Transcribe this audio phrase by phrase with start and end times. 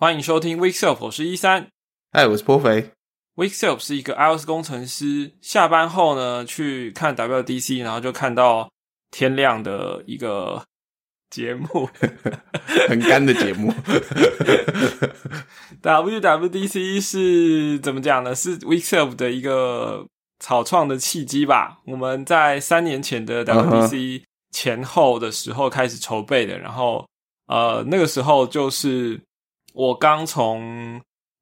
[0.00, 1.68] 欢迎收听 Week Self，我是一三。
[2.10, 2.92] 嗨，我是波肥。
[3.36, 8.70] Week Self 是一个 iOS 工程师，下班后呢去看 WDC，然后就看到
[9.10, 10.64] 天亮的一个
[11.28, 11.90] 节目，
[12.88, 13.70] 很干的节目。
[15.84, 18.34] WWDC 是怎么讲呢？
[18.34, 20.06] 是 Week Self 的一个
[20.38, 21.80] 草创的契机吧。
[21.84, 27.06] 我们在三年前的 WDC 前后的时候开始筹备的，然后
[27.48, 29.20] 呃那个时候就是
[29.72, 31.00] 我刚从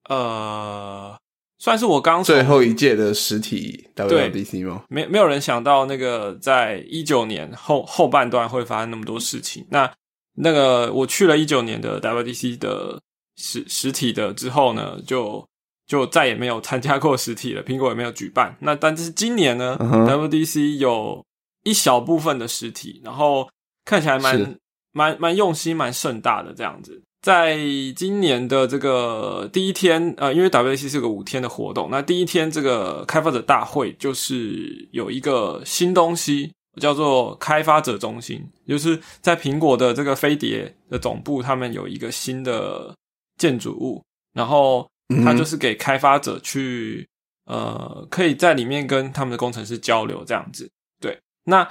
[0.08, 1.16] 呃
[1.58, 4.84] 算是我刚最后一届的实体 WWDC 吗？
[4.88, 9.66] 没没有人想到那个在一九年后后半段会发生那么多事情。
[9.70, 9.92] 那
[10.34, 13.00] 那个我去了一九年的 WDC 的
[13.36, 15.44] 实实体的之后呢，就
[15.86, 18.56] 就再也没有参加过实体了，苹果也没有举办。
[18.60, 21.24] 那但是今年呢、WDC 有
[21.64, 23.48] 一小部分的实体，然后
[23.84, 24.56] 看起来蛮
[24.92, 27.02] 蛮蛮用心、蛮盛大的这样子。
[27.20, 27.58] 在
[27.96, 42.94] 今年的这个第一天，呃，因为 WAC 是个五天的活动，那第一天这个开发者大会就是有一个新东西，叫做开发者中心，就是在苹果的这个飞碟的总部，他们有一个新的
[43.36, 44.00] 建筑物，
[44.32, 44.88] 然后
[45.24, 47.04] 它就是给开发者去，
[47.46, 50.70] 呃，可以在里面跟他们的工程师交流这样子。
[51.00, 51.68] 对，那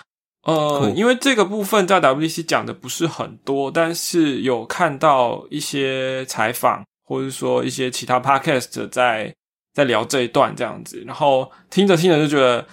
[0.48, 9.36] 呃，因为这个部分在 WDC 讲的不是很多，但是有看到一些采访，或者说一些其他 podcast 在
[9.74, 12.66] 在聊这一段这样子，然后听着听着就觉得，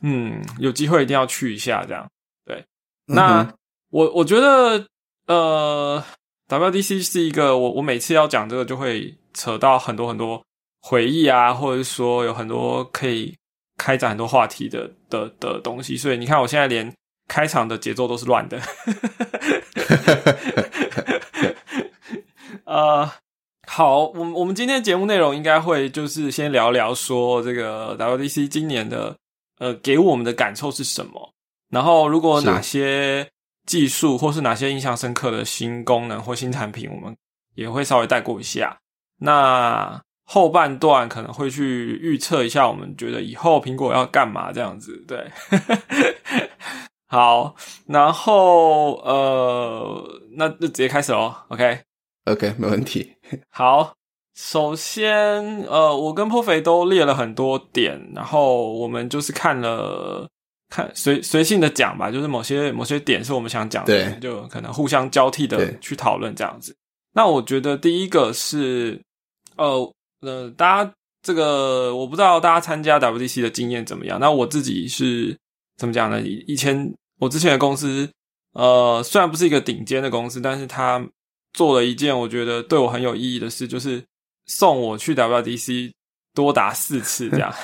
[0.00, 2.08] 嗯，有机会一定要去一下这样。
[2.46, 2.64] 对，
[3.06, 3.54] 那、嗯
[3.90, 4.86] 我我觉得
[5.28, 6.02] 呃
[6.48, 10.42] ，WDC 是一个我我每次要讲这个就会扯到很多很多
[10.82, 13.34] 回忆啊，或者说有很多可以
[13.78, 16.90] 开展很多话题的的的东西，所以你看我现在连
[17.28, 18.58] 开场的节奏都是乱的。
[22.64, 23.08] 呃，
[23.66, 29.16] 好，我们我们今天节目内容应该会就是先聊聊说这个 WDC 今年的
[29.58, 31.32] 呃给我们的感受是什么，
[31.70, 33.28] 然后如果哪些
[33.66, 37.16] 技术或是哪些印象深刻的新功能或新产品，我们
[37.54, 38.78] 也会稍微带过一下。
[39.20, 45.30] 那后半段可能会去预测一下，我们觉得以后苹果要干嘛这样子，对。
[47.08, 51.80] 好，然后呃，那就直接开始喽，OK。
[52.26, 53.14] OK，没问题。
[53.48, 53.94] 好，
[54.34, 55.10] 首先，
[55.62, 60.28] 呃，我跟破肥都列了很多点，然后我们就是看了
[60.68, 66.76] 看随随性的讲吧，就是某些某些点是我们想讲的，就可能互相交替的去讨论这样子。
[67.14, 69.00] 那我觉得第一个是，
[69.56, 70.92] 呃呃，大家
[71.22, 74.20] 这个我不知道大家参加 WDC 的经验怎么样。
[74.20, 75.34] 那我自己是
[75.78, 76.20] 怎么讲呢？
[76.20, 78.10] 以以前我之前的公司，
[78.52, 81.02] 呃，虽然不是一个顶尖的公司，但是他
[81.54, 84.04] 做了一件我觉得对我很有意义的事，就是
[84.46, 85.92] 送我去 WDC
[86.34, 87.54] 多达四次这样。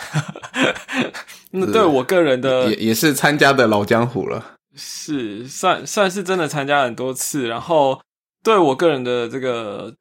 [1.51, 4.53] 那对我个人的也也是参加的老江湖了。
[4.77, 8.01] 是算算是真的参加很多次，然后
[8.43, 9.95] 对我个人的这个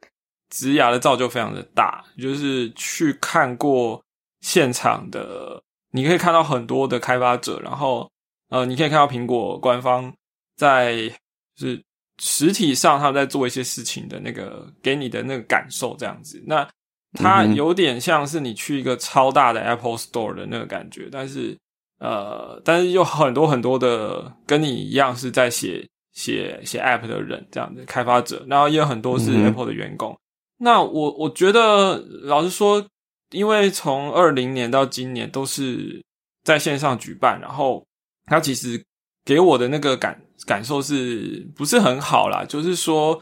[0.49, 4.03] 职涯的造就非常的大，就是去看过
[4.41, 5.61] 现场的，
[5.93, 8.09] 你可以看到很多的开发者，然后
[8.49, 10.13] 呃，你可以看到苹果官方
[10.57, 11.07] 在
[11.55, 11.81] 就是
[12.19, 16.67] 实体上他们在做一些事情的那个给你的那个感受这样子，那
[17.13, 21.57] 它有点像是你去一个超大的 Apple Store 的那个感觉，但是
[21.99, 30.17] 呃，但是有很多很多的跟你一样是在写写写 App 的人，这样子开发者，然后也有很多是 Apple 的员工。
[30.57, 32.85] 那我我觉得，老实说，
[33.33, 36.01] 因为从二零年到今年都是
[36.43, 37.85] 在线上举办，然后
[38.27, 38.81] 它其实
[39.25, 42.45] 给我的那个感感受是不是很好啦？
[42.45, 43.21] 就是说，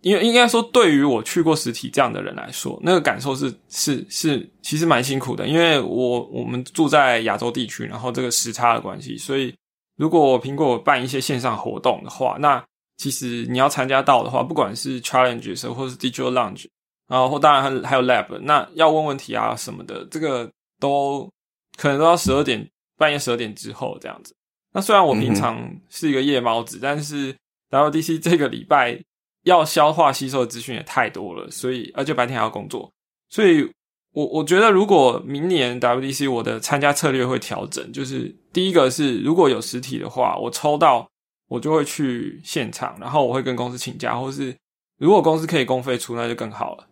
[0.00, 5.46] 因为应该说，对于我去过实体这样的人来说，那个感受是是是，其实蛮辛苦的。
[5.46, 9.54] 因为我我们住在亚洲地区，然后这个时差的关系，所以
[9.96, 12.64] 如果苹果办一些线上活动的话，那
[12.96, 16.66] 其实你要参加到的话，不管是 challenges 或是 digital lounge，
[17.12, 20.50] 然后或当然还还有 lab，那要问问题啊什么的，这个
[20.80, 21.28] 都
[21.76, 22.66] 可能都要十二点
[22.96, 24.34] 半夜十二点之后这样子。
[24.72, 27.36] 那虽然我平常是一个夜猫子，但是
[27.70, 28.98] WDC 这个礼拜
[29.44, 32.90] 要消化吸收的资讯也太多了，所以而且白天还要工作，
[33.28, 33.70] 所以
[34.12, 41.06] 我我觉得如果明年 WDC 我的参加策略会调整，就是第一个是如果有实体的话，我抽到
[41.48, 44.56] 我就会去现场，然后我会跟公司请假，或是
[44.98, 46.91] 如果公司可以公费出，那就更好了，对。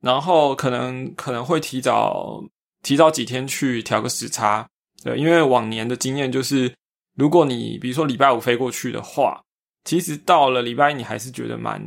[0.00, 2.42] 然后可能可能会提早
[2.82, 4.66] 提早几天去调个时差，
[5.02, 6.74] 对，因为往年的经验就是，
[7.16, 9.40] 如果你比如说礼拜五飞过去的话，
[9.84, 11.82] 其实到了礼拜一你还是觉得蛮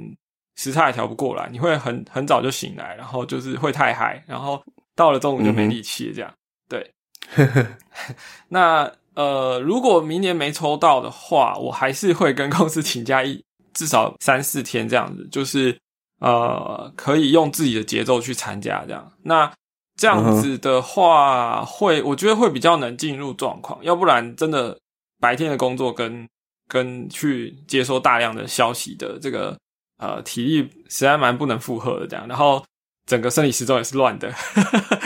[0.56, 4.64] 时差也调不过来，你会很很早就醒来，然后就是会太嗨，然后
[4.96, 6.32] 到了中午就没力气这样。
[6.70, 6.94] 对，
[8.50, 13.44] 那呃，如果明年没抽到的话，我还是会跟公司请假一
[13.74, 15.76] 至少三四天这样子，就是
[16.24, 19.12] 呃，可以用自己的节奏去参加这样。
[19.24, 19.52] 那
[20.00, 24.80] 这样子的话，会我觉得会比较能进入状况，要不然真的
[25.20, 26.26] 白天的工作跟
[26.70, 29.58] 跟去接收大量的消息的这个
[29.98, 32.64] 呃体力实在蛮不能负荷的这样，然后
[33.06, 34.34] 整个生理时钟也是乱的。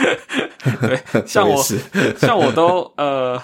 [0.80, 1.60] 对， 像我
[2.16, 3.42] 像我都呃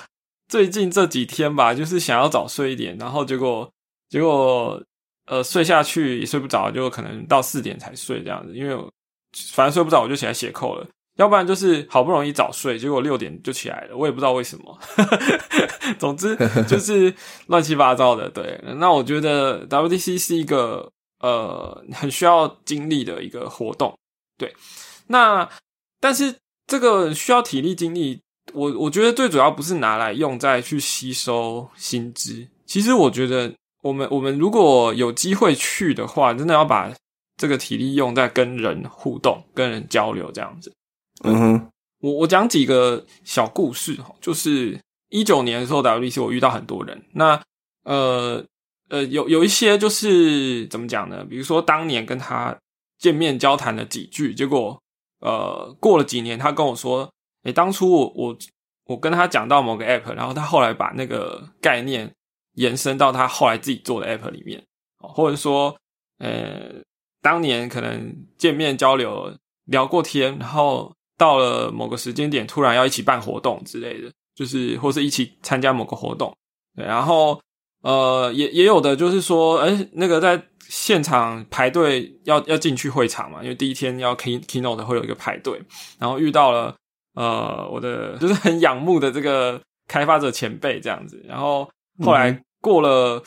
[0.48, 3.68] 最近这几天吧，就是想要早睡一点，然后结果
[4.08, 4.80] 结果
[5.26, 8.76] 呃睡下去也睡不着，就可能到四点才睡这样子，因为
[9.52, 10.86] 反正睡不着我就起来写扣了。
[11.16, 14.78] 要不然就是好不容易早睡，结果六点就起来了，我也不知道为什么。
[15.96, 16.36] 总之
[16.66, 17.14] 就是
[17.46, 18.28] 乱七八糟的。
[18.28, 20.90] 对，那我觉得 WDC 是一个
[21.20, 23.96] 呃很需要精力的一个活动。
[24.36, 24.52] 对，
[25.06, 25.48] 那
[26.00, 26.34] 但是
[26.66, 28.20] 这个需要体力精力，
[28.52, 32.44] 我我觉得最主要不是拿来用在去吸收薪资。
[32.66, 33.54] 其实我觉得
[33.84, 36.90] 我们我们如果有机会去的话，真的要把
[37.36, 40.72] 这个体力用在跟人互动、跟人交流这样子。
[41.22, 41.69] 嗯哼，
[42.00, 47.38] 我我讲几个小故事哈，就是一九年的时候 WDC 我遇到很多人，那
[47.84, 48.42] 呃
[48.88, 51.22] 呃有有一些就是怎么讲呢？
[51.28, 52.56] 比如说当年跟他
[52.98, 54.81] 见面交谈了几句，结果
[55.20, 57.10] 呃过了几年，他跟我说，
[57.42, 58.36] 诶，当初我我
[58.86, 62.10] 我跟他讲到某个 app，然后他后来把那个概念
[62.54, 64.62] 延伸到他后来自己做的 app 里面，
[64.98, 65.76] 或者说
[66.18, 66.82] 呃
[67.22, 69.32] 当年可能见面交流
[69.64, 70.92] 聊过天，然后。
[71.16, 76.36] 到了某个时间点，突然要一起办活动之类的，就是或是一起参加某个活动，
[76.74, 77.40] 对，然后
[77.82, 85.62] 呃，也也有的就是说，哎，那个在现场排队要要进去会场嘛，因为第一天要 key keynote 会有一个排队，
[86.00, 86.74] 然后遇到了
[87.14, 91.70] 呃我的就是很仰慕的这个开发者前辈这样子，然后
[92.02, 93.23] 后来过了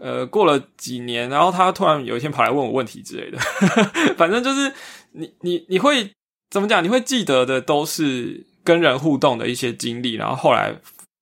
[0.00, 3.38] 呃过了几年，然后他突然有一天跑来问我问题之类的，
[4.16, 4.72] 反正就是
[5.12, 6.10] 你你你会。
[6.52, 6.84] 怎么讲？
[6.84, 10.78] 你会记得的都是跟人互动的一些经历，然后后来，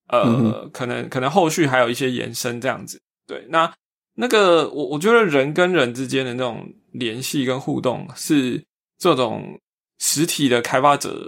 [0.08, 3.00] 呃，可能可能后续还有一些延伸这样子。
[3.28, 3.72] 对，那
[4.16, 8.60] 那个我我觉得人跟人之间的那种联系跟互动，是
[8.98, 9.56] 这种
[10.00, 11.24] 实体的开发者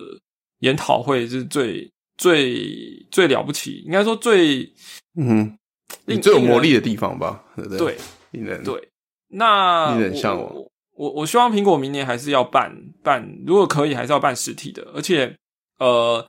[0.59, 4.69] 研讨会是最最最了不起，应该说最
[5.17, 5.59] 嗯，
[6.07, 7.43] 你最有魔力的地方吧？
[7.57, 7.97] 对不对？
[8.33, 8.89] 对，对，
[9.29, 10.53] 那令人向往。
[10.95, 12.71] 我我希望苹果明年还是要办
[13.03, 14.87] 办，如果可以还是要办实体的。
[14.95, 15.35] 而且，
[15.79, 16.25] 呃，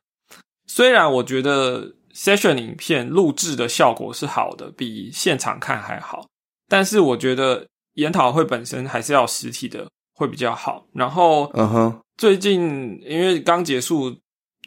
[0.68, 6.28] 虽然我觉得 session 影片录制的效果是好的，比现场看还好，
[6.70, 10.86] 但是我觉得研讨会本身还是要实体的会比较好。
[10.94, 14.16] 然后，嗯哼，最近因为刚结束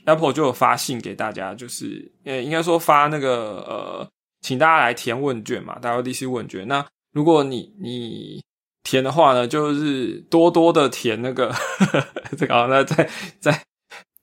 [0.07, 4.09] ，Apple 就有发信给大家，就是呃，应该说发那个呃，
[4.41, 6.67] 请大家来填问卷嘛，WDC 问卷。
[6.67, 8.43] 那如果你你
[8.83, 11.55] 填的话呢，就是多多的填那个
[12.39, 13.09] 这个，那再
[13.39, 13.63] 再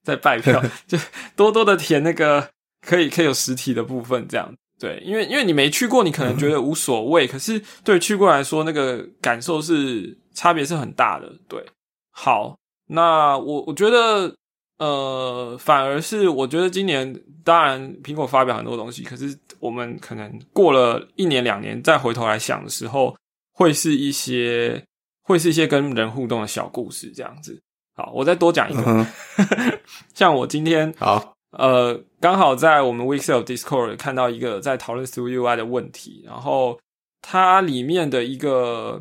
[0.04, 0.98] 再拜票， 就
[1.36, 2.50] 多多的填那个
[2.82, 11.32] 可以可以有实体的部分，这样对，因为因为你没去过，你可能觉得无所谓，可是对去过来说，那个感受是差别是很大的。
[11.48, 11.64] 对，
[12.12, 12.58] 好，
[12.88, 14.36] 那我我觉得
[14.78, 23.16] 呃，反而是我觉得今年当然苹果发表很多东西，可是我们可能过了一年两年再回头来想的时候。
[23.56, 24.84] 会是一些，
[25.22, 27.62] 会是一些跟人互动的小故事，这样子。
[27.94, 29.08] 好，我再多讲一个。
[30.16, 36.80] 像我今天，好，呃，刚好在我们 Weekself Discord 看到一个在讨论 Through UI 的问题，然后
[37.22, 39.00] 它里面的一个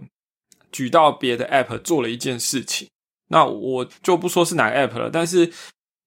[0.71, 2.87] 举到别的 App 做了一件事情，
[3.33, 5.51] 那我就不说是哪个 App 了，但是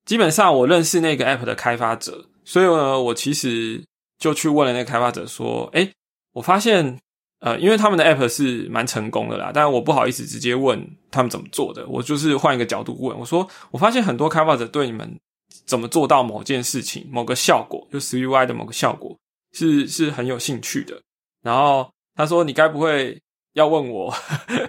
[0.05, 3.83] 基本上我认识那个 App 的开发者，所以呢，我其实
[4.17, 5.91] 就去问了那个开发者说，哎，
[6.31, 6.97] 我发现。
[7.39, 15.19] 呃，因为他们的 app 是蛮成功的啦，但我不好意思直接问他们怎么做的，我就是换一个角度问，我说我发现很多开发者对你们
[15.67, 19.15] 怎么做到某件事情、某个效果，就 C U I 的某个效果
[19.51, 20.99] 是是很有兴趣的。
[21.43, 23.21] 然后他说：“你该不会
[23.53, 24.11] 要问我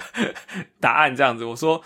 [0.79, 1.81] 答案这样子？”我说：“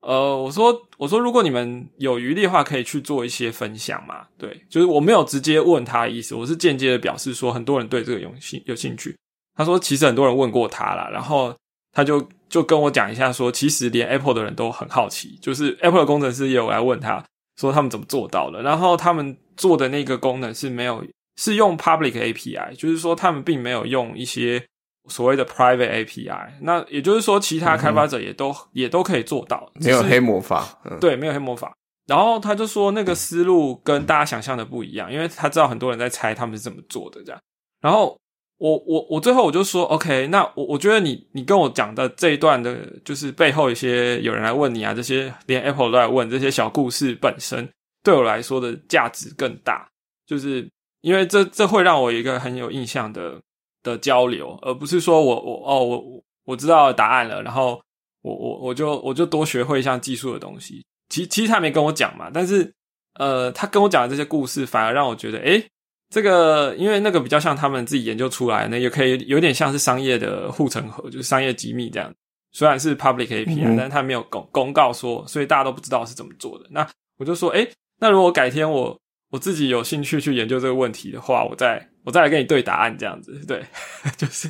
[0.00, 9.14] 呃，我说我说如果你们有余力的话，可以去做一些分享嘛。”对，就是我没有直接问他意思，我是间接的表示说，很多人对这个有兴有兴趣。
[9.54, 11.54] 他说：“其实很多人问过他了，然后
[11.92, 17.22] 他就就跟我讲一下，说其实连 Apple 的人都很好奇，就是 Apple 的工程师也有来问他，
[17.60, 18.62] 说他们怎么做到的。
[18.62, 21.04] 然后他们做的那个功能是没有
[21.36, 24.64] 是用 Public API，就是说他们并没有用一些
[25.08, 26.50] 所谓的 private API。
[26.60, 30.80] 那也就是说，其他开发者也都也都可以做到，没有黑魔法。
[31.00, 31.72] 对，没有黑魔法。
[32.06, 37.40] 然后他就说，那个思路跟大家想象的不一样，因为他知道很多人在猜他们是怎么做的这样。
[37.80, 38.18] 然后
[38.58, 47.68] 我我我最后我就说，OK，那我我觉得你你跟我讲的这一段的，就是背后一些有人来问你啊，这些连 Apple 都来问这些小故事本身，
[48.02, 49.88] 对我来说的价值更大，
[50.26, 50.68] 就是
[51.02, 53.40] 因为这这会让我一个很有印象的
[53.82, 57.80] 的交流，而不是说我我哦我我知道答案了，然后
[58.22, 60.84] 我我我就我就多学会一项技术的东西。
[61.08, 62.72] 其其实他没跟我讲嘛，但是
[63.14, 65.64] 呃，他跟我讲的这些故事，反而让我觉得，诶，
[66.08, 72.12] 这个因为那个比较像他们自己研究出来，那也可以有点像是商业的护城河，就是商业机密这样。
[72.52, 76.66] 虽然是 public API，但是他没有公公告说，所以大家都不知道是怎么做的。
[76.70, 76.84] 那
[77.16, 77.68] 我就说，诶，
[78.00, 78.96] 那如果改天我
[79.30, 83.64] 我自己有兴趣去研究这个问题的话，我再我再来跟你对答案这样子，对，
[84.16, 84.48] 就是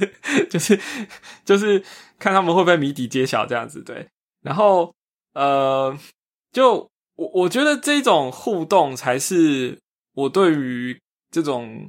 [0.51, 0.79] 就是
[1.45, 1.83] 就是
[2.19, 4.09] 看他们会不会谜底揭晓这样子，对，
[4.43, 4.95] 然后
[5.35, 5.97] 呃。
[6.53, 6.79] 就
[7.15, 9.79] 我我觉得这种互动才是
[10.15, 11.89] 我对于这种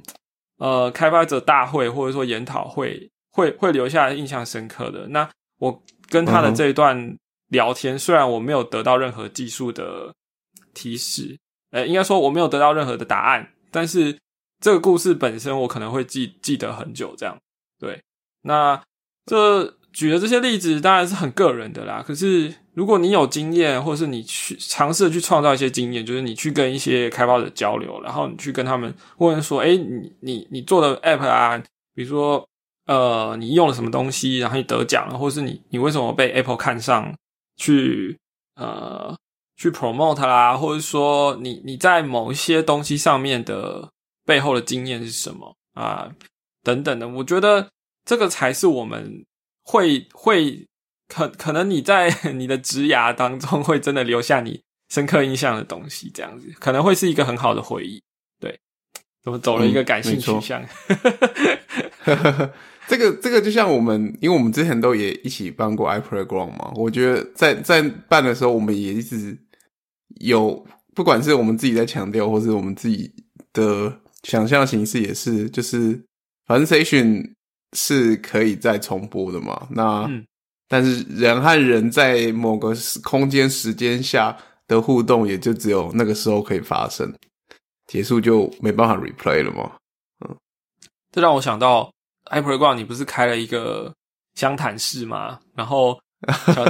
[0.58, 5.08] 呃开发者大会或者说研讨会会会留下印象深刻的。
[5.08, 7.16] 那我跟他的这一段
[7.48, 10.14] 聊天，虽然我没有得到任何技术的
[10.72, 11.36] 提示，
[11.72, 14.16] 呃，应该说我没有得到任何的答案，但是
[14.60, 17.12] 这个故事本身我可能会记记得很久。
[17.18, 17.36] 这样
[17.80, 18.00] 对，
[18.42, 18.80] 那
[19.26, 19.74] 这。
[19.92, 31.62] 举的这些例子当然是很个人的啦，可是如果你有经验，或是你去尝试去创造一些经验，就是你去跟一些开发者交流，然后你去跟他们问说：“哎，你你你做的 app 啊，
[31.94, 32.42] 比如说
[32.86, 37.14] 呃，你用了什么东西，然后你得奖了，或是你你为什么被 Apple 看上
[37.58, 38.16] 去
[38.54, 39.14] 呃
[39.62, 43.90] 去 promote 啦，或者说你你在某一些东西上面的
[44.24, 46.10] 背后的经验是什么啊
[46.62, 47.68] 等等的，我觉得
[48.04, 49.24] 这个才是我们。
[49.64, 50.66] 会会
[51.06, 58.02] 可可能你在 你的职涯当中会真的留下你深刻印象的东西，这样子可能会是一个很好的回忆。
[58.40, 58.58] 对，
[59.22, 60.60] 怎么走了一个感性取向？
[62.88, 69.38] 这个这个就像我们，因为我们之前都也一起办过 iProgram 嘛，我觉得在在办的时候，我们也一直
[70.20, 73.12] 有，不管是我们自己在强调，或是我们自己
[73.52, 73.92] 的
[74.22, 76.02] 想象形式，也是就是
[76.46, 77.32] 反正 session。
[77.74, 79.66] 是可以再重播的嘛？
[79.70, 80.06] 那
[80.68, 84.36] 但是人和人在某个空间时间下
[84.68, 87.10] 的互动，也就只有那个时候可以发生，
[87.86, 89.72] 结束就没办法 replay 了嘛。
[90.20, 90.36] 嗯，
[91.10, 91.90] 这让我想到
[92.30, 93.90] Go，你不是开了一个
[94.34, 95.40] 湘潭市吗？
[95.56, 95.98] 然后
[96.46, 96.64] 巧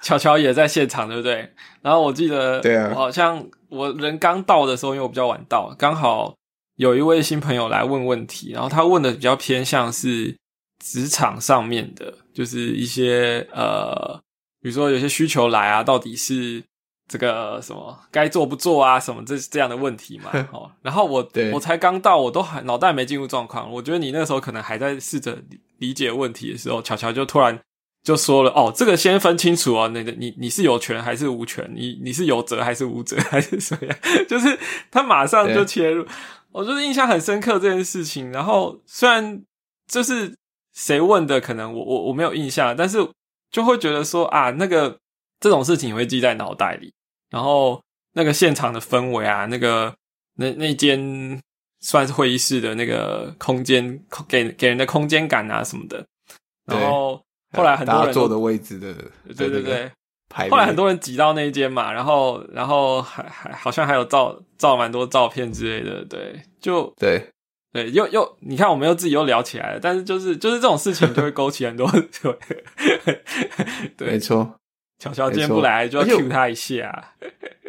[0.00, 1.52] 巧巧也在现场，对不对？
[1.82, 6.34] 然后我记得，对啊，好像我人刚到的时候，因为我比较晚到，刚好。
[6.76, 10.34] 有一位新朋友来问问题，然后他问的比较偏向是
[10.82, 14.18] 职场上面的，就是一些呃，
[14.62, 16.64] 比如说有些需求来啊，到底是
[17.06, 20.30] 这个什么该做不做啊，什么这这样的问题嘛。
[20.52, 23.70] 哦，然后我我才刚到，我都还脑袋没进入状况。
[23.70, 25.36] 我觉得你那时候可能还在试着
[25.80, 27.60] 理解问题的时候，巧巧就突然
[28.02, 31.70] 就说了：“哦，这个先分清楚啊，那个你你是有权还是无权？
[31.74, 33.96] 你你是有责还是无责 还是什么样？”
[34.28, 34.58] 就是
[34.90, 36.06] 他马上就切入。
[36.52, 39.42] 我就是印象很深刻这件事情，然后虽然
[39.86, 40.34] 就是
[40.74, 42.98] 谁问的，可能我我我没有印象，但是
[43.50, 44.98] 就会觉得说啊，那个
[45.38, 46.92] 这种事情会记在脑袋里，
[47.30, 47.80] 然后
[48.14, 49.94] 那个现场的氛围啊，那个
[50.36, 51.40] 那那间
[51.80, 56.04] 算是会议室的那个空间，给给人的空间感啊什么的，
[56.64, 58.94] 然后后来很多人坐的位置的，
[59.36, 59.90] 对对对。
[60.48, 67.20] 后来很多人挤到那一间嘛，然后然后还还好像还有照照蛮多照片之类的，对，就对
[67.72, 71.90] 对，又又你看我们又自己又聊起来了，但是就是就是这种事情就会勾起很多，
[73.96, 74.54] 对，没错，
[75.00, 77.12] 巧巧今天不来就要 Q 他一下，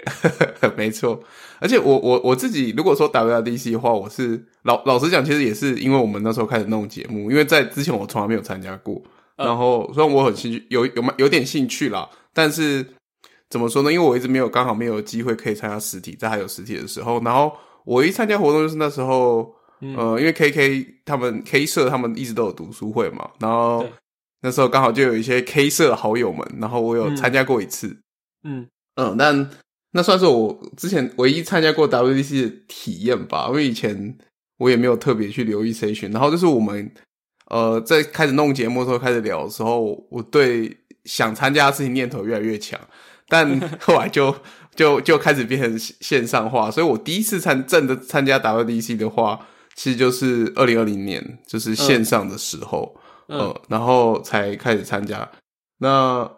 [0.78, 1.20] 没错，
[1.60, 9.02] 而且我我我自己如果说 WDC 的话，我是老老实讲，其实也是因为我们那时候开始弄节目，因为在之前我从来没有参加过，
[9.44, 12.10] 然后虽然我很兴趣，有有有点兴趣啦。
[12.34, 12.86] 但是
[13.50, 13.92] 怎么说呢？
[13.92, 17.52] 因为我一直没有刚好没有机会可以参加实体，在还有实体的时候，然后
[17.84, 19.54] 我一参加活动就是那时候，
[19.98, 23.86] 呃，因为 K K 他们 K 社他们一直都有读书会嘛，然后
[24.42, 27.98] 那时候刚好就有一些 K 社的好友们，然后我有参加过一次，
[28.44, 29.50] 嗯嗯，但
[29.92, 34.18] 那算是我之前唯一参加过 W D C 的体验吧，因为以前
[34.58, 36.90] 我也没有特别去留意 C 群，然后就是我们
[37.52, 40.78] 呃在开始弄节目的时候开始聊的时候，我对。
[41.04, 42.80] 想参加的事情念头越来越强，
[43.28, 44.36] 但 后来就
[44.76, 46.70] 就就开始变成线上化。
[46.70, 52.96] 所以我第一次参正的参加 WDC 的话，其实就是二零二零年，就是线上的时候。
[53.30, 55.28] 呃，然后才开始参加。
[55.80, 56.30] 那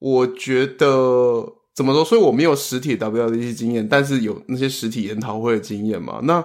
[0.00, 1.46] 我觉得
[1.76, 2.04] 怎么说？
[2.04, 6.18] 所以我没有实体 WDC 经验，但是有那些实体研讨会的经验嘛。
[6.24, 6.44] 那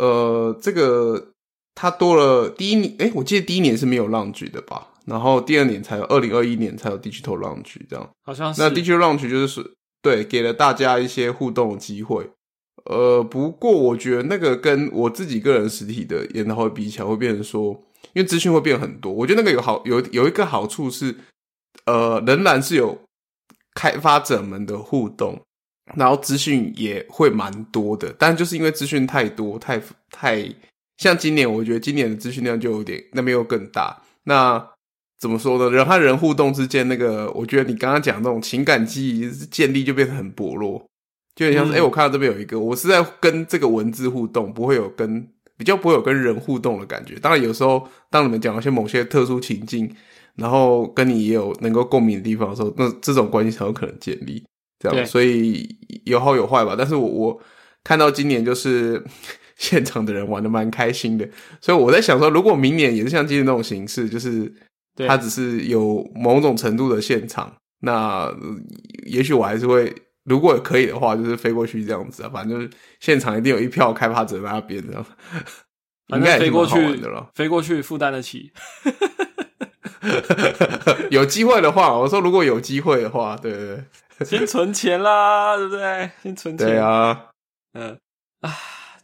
[0.00, 1.28] 呃，这个
[1.74, 4.88] 它多了第一年，哎，我记得第一年是没有浪局的吧？
[5.06, 8.10] 然后第二年才有，二零二一年才有 Digital Launch 这样。
[8.24, 8.62] 好像是。
[8.62, 12.30] 那 Digital Launch 就是对给了大家一些互动的机会。
[12.84, 17.72] 呃，不过我觉得那个跟我自己个人实体的研讨会比起来，会变成说，
[18.12, 19.12] 因为资讯会变很多。
[19.12, 21.14] 我觉得那个有好有有一个好处是，
[21.86, 22.98] 呃，仍然是有
[23.74, 25.40] 开发者们的互动，
[25.96, 28.14] 然后资讯也会蛮多的。
[28.18, 30.46] 但就是因为资讯太多，太太
[31.04, 34.00] 像今年，我觉得今年的资讯量就有点那边又更大。
[34.22, 34.66] 那
[35.20, 35.70] 怎么说呢？
[35.70, 40.82] 人和人互动之间，那个我觉得你刚刚讲那种情感记忆建立就变得很薄弱。
[41.34, 47.16] 就很像是，哎，我看到这边有一个，我是在跟这个文字互动，不会有跟比较不会有跟人互动的感觉。
[47.16, 49.94] 当然，有时候当你们讲一些某些特殊情境，
[50.36, 54.42] 然后跟你也有能够共鸣的地方的时候，那这种关系才有可能建立。
[54.78, 56.74] 这样，所以有好有坏吧。
[56.78, 57.40] 但是我我
[57.82, 59.04] 看到今年就是
[59.56, 61.28] 现场的人玩的蛮开心的，
[61.60, 64.52] 所以我在想说，如果明年也是像今天那种形式，就是
[65.06, 68.32] 它只是有某种程度的现场，那
[69.06, 69.94] 也许我还是会。
[70.26, 75.04] 如果可以的话，就是飞过去这样子啊，反正就是现场一定有一票开发者在那边 这样，
[76.06, 77.28] 应该飞过去的了。
[77.34, 78.50] 飞过去负担得起，
[81.10, 83.84] 有机会的话，我说如果有机会的话，对对
[84.18, 86.10] 对，先存钱啦，对不对？
[86.22, 86.68] 先存钱。
[86.68, 87.26] 对啊，
[87.74, 87.98] 嗯
[88.40, 88.50] 啊，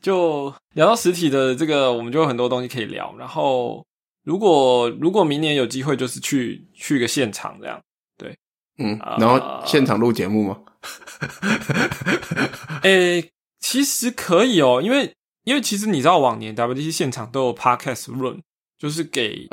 [0.00, 3.14] 就聊到实体的这个，我们就有很多东西可以聊。
[3.18, 3.84] 然后，
[4.24, 7.80] 如果如果明年有机会，就是去去一个现场这样，
[8.16, 8.36] 对，
[8.78, 10.58] 嗯，然后现场录节目吗？
[12.82, 13.30] 诶，
[13.60, 15.12] 其实可以哦，因为
[15.44, 18.40] 因为其实你知道，往年 WDC 现场都有 Podcast Run，
[18.78, 19.46] 就是给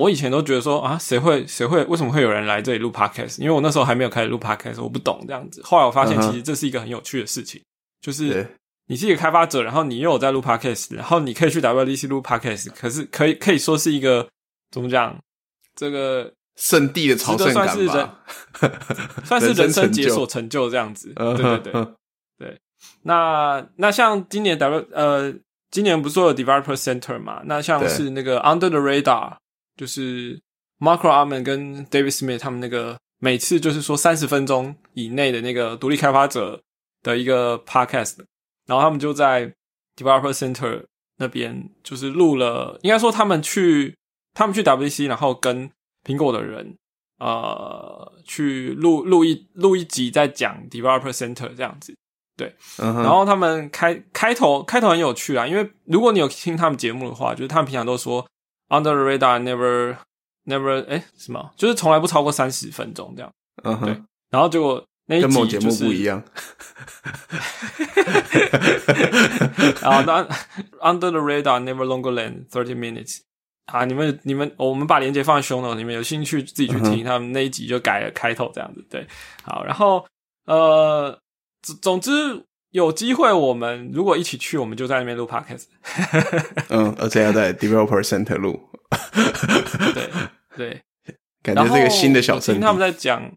[0.00, 3.40] 我以前都觉得说啊，谁会谁会为什么会有人来这里录 Podcast？
[3.40, 5.62] 因为我那时候还没有开始录 Podcast，我不懂这样子。
[5.62, 7.62] 后来我发现，其实这是一个很有趣的事情，
[8.00, 8.56] 就是
[8.92, 14.28] 你是一个开发者，然后你又有在录 Podcast，然后你可以去 WDC 录 Podcast，可是可以可以说是一个
[14.70, 15.18] 怎么讲
[15.74, 16.32] 这个。
[16.54, 18.22] 圣地的朝圣感吧，
[19.24, 21.10] 算是人生解锁成就这样子。
[21.14, 21.86] 对对对
[22.38, 22.60] 对。
[23.04, 25.34] 那那像今年 W 呃，
[25.70, 27.40] 今年不是有 Developer Center 嘛？
[27.46, 29.36] 那像是那个 Under the Radar，
[29.78, 30.38] 就是
[30.78, 36.60] Marco Arman 跟 David Smith 他们那个每次就是说三十分钟以内的那个独立开发者
[37.02, 38.16] 的一个 Podcast，
[38.72, 39.52] 然后他们就在
[39.96, 40.82] Developer Center
[41.18, 43.94] 那边就是录了，应该说他们去
[44.32, 45.70] 他们去 WC，然后跟
[46.06, 46.74] 苹果的人，
[47.18, 51.94] 呃，去录录一录一集，在讲 Developer Center 这样子，
[52.34, 58.26] 对，然后他们开开头开头很有趣啊，因为如果你有听他们节目的话，就是他们平常都说
[58.70, 59.98] Under the radar, never
[60.46, 63.30] never，哎，什么，就是从来不超过三十分钟这样，
[63.64, 64.82] 嗯哼，对，然后结果
[65.12, 66.22] 那一集节目不一样，
[69.82, 70.26] 然 后那
[70.80, 73.18] Under the radar, never longer than thirty minutes。
[73.66, 73.84] 啊！
[73.84, 77.04] 你们、你们，我们把链接放在胸了，你们有兴趣自己去听。
[77.04, 79.06] 他们那一集就改了开头这样子，对。
[79.44, 80.04] 好，然后
[80.46, 81.16] 呃，
[81.62, 85.66] 总总之有机会，我们如果一起去，我们就在那边录 podcast。
[86.70, 88.60] 嗯，而且要在 developer center 录。
[89.94, 90.10] 对
[90.56, 90.82] 对，
[91.42, 93.32] 感觉这个新的小听他们在讲，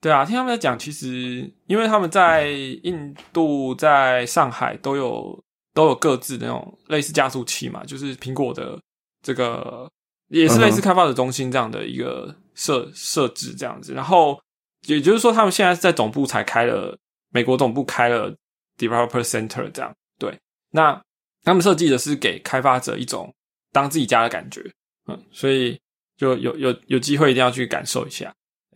[0.00, 5.42] 对啊，听他们在讲，其实因为他们在印度、在上海都有
[5.74, 8.78] 都有各自那种类似加速器嘛，就是苹果的。
[9.22, 9.90] 这个
[10.28, 14.40] 也是类似开发者中心这样的一个设设置这样子，然后
[14.86, 16.96] 也就是说，他们现在是在总部才开了
[17.30, 18.32] 美国总部开了
[18.78, 20.38] developer center 这样，对，
[20.70, 21.02] 那
[21.42, 23.34] 他们设计的是给开发者一种
[23.72, 24.62] 当自己家的感觉，
[25.08, 25.76] 嗯，所以
[26.16, 28.32] 就有有有机会一定要去感受一下，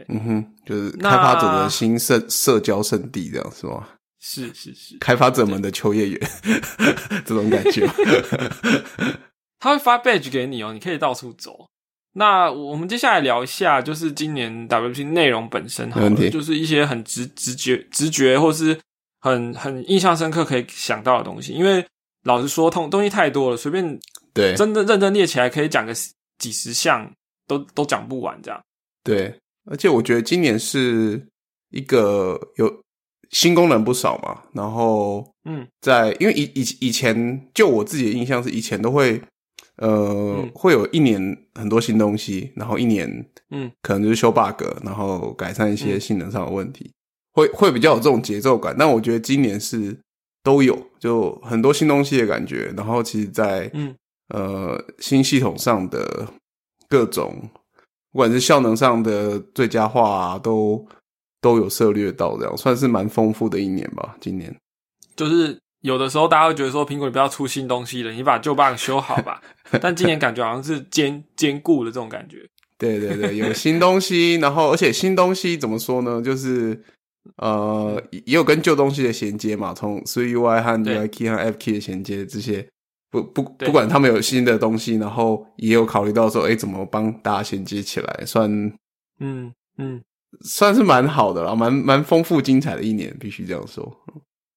[0.09, 3.89] 嗯哼，就是开发者的新社社交圣地这样是吗？
[4.21, 6.21] 是是是，开发者们的秋叶原
[7.25, 7.87] 这种感觉。
[9.59, 11.67] 他会发 badge 给你哦，你可以到处走。
[12.15, 18.79] 那我们接下来聊一下，就是今年 WP 内容本身，好就是一些很直直觉、直觉，或是
[19.21, 21.53] 很很印象深刻可以想到的东西。
[21.53, 21.87] 因为
[22.25, 23.99] 老实说，通东西太多了，随便
[24.35, 25.95] 对真的认真列起来，可以讲个
[26.37, 27.11] 几十项，
[27.47, 28.61] 都都讲不完这样。
[29.05, 31.27] 对，而且我觉得今年是
[31.71, 32.83] 一个有
[33.31, 34.43] 新功能不少嘛。
[34.53, 39.21] 然后，嗯，在因为以以以前，就我自己的印象是，以前都会。
[39.77, 41.19] 呃，会有一年
[41.55, 43.09] 很多新东西，然后一年，
[43.51, 46.93] 嗯，可能就是修 bug，然后改善一些性能上的问题，
[47.33, 48.77] 会会比较有这种节奏感。
[48.79, 49.99] 但我觉得今年是
[50.43, 52.71] 都有，就很多新东西的感觉。
[52.77, 53.95] 然后其实，在嗯
[54.35, 56.29] 呃新系统上的
[56.87, 57.49] 各种
[58.13, 60.87] 不管是效能上的最佳化啊，都
[61.41, 64.17] 都有涉猎到，这样算是蛮丰富的一年吧。
[64.21, 64.55] 今年
[65.17, 69.41] 就是有的时候大家会觉得说，苹果你不要出新东西了，你把旧 bug 修好吧。
[69.81, 72.39] 但今年感觉好像是兼兼顾的这种感觉。
[72.77, 76.21] 对对对，有新东西，然后而且新东西怎么说呢？
[76.23, 76.83] 就是
[77.37, 82.67] 呃，也有跟旧东西的衔接嘛，从 Three UI 和 UI Key 和 F Key 的衔接，这些
[83.11, 88.51] 不不不管他们有新的东西，然后也有考虑到说，哎，怎么帮大家衔接起来，算
[89.19, 90.03] 嗯嗯，
[90.43, 93.95] 算是蛮好的了，蛮蛮丰富精彩的一年，必须这样说。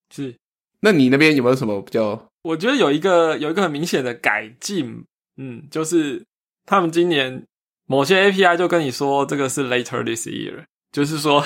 [0.09, 0.35] 是，
[0.81, 2.29] 那你那边有没有什么比较？
[2.43, 5.03] 我觉得有一个有一个很明显的改进，
[5.37, 6.23] 嗯，就是
[6.65, 7.43] 他们今年。
[7.85, 10.63] 某些 API 就跟你说这个是 later this year，
[10.93, 11.43] 就是说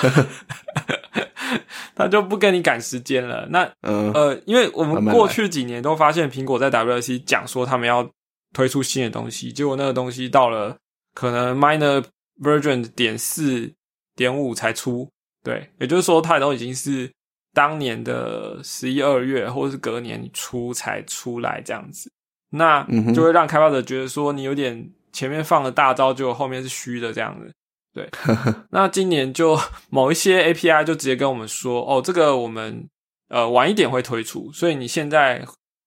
[1.96, 3.44] 他就不跟你赶时间了。
[3.50, 8.08] 那呃，因为我们过去几年都发现苹果在 WC 讲说他们要
[8.54, 10.76] 推出新的东西，结果那个东西到了
[11.14, 12.04] 可能 minor
[12.40, 13.72] version 点四
[14.14, 15.10] 点五才出。
[15.42, 17.10] 对，也就是说它都已经是
[17.52, 22.08] 当年的十一二月或者是隔年初才出来这样子，
[22.50, 24.88] 那就会让开发者觉得说你有点。
[25.10, 27.50] 前面放了大招，就后面是虚的这样子。
[27.98, 28.08] 对，
[28.70, 29.58] 那今年就
[29.90, 32.88] 某一些 API 就直接跟我们说，哦，这个我们
[33.28, 35.44] 呃晚一点会推出，所以你现在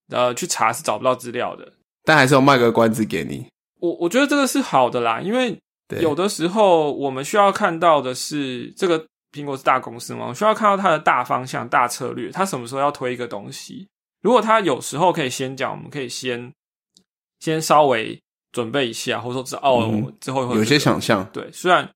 [0.10, 1.72] 呃去查是找不到资料的。
[2.04, 3.48] 但还是要卖个关子给你。
[3.80, 5.58] 我我觉得这个是好的啦，因为
[6.02, 13.88] 有的时候我们需要看到的是，这个苹果是大公司嘛，我需要看到它的大方向、大策略，它什么时候要推一个东西。
[14.22, 16.52] 如果它有时候可以先讲，我们可以先
[17.40, 18.20] 先稍微。
[18.52, 21.28] 准备一下，或者说知道哦，之后会有些想象。
[21.32, 21.90] 对，虽然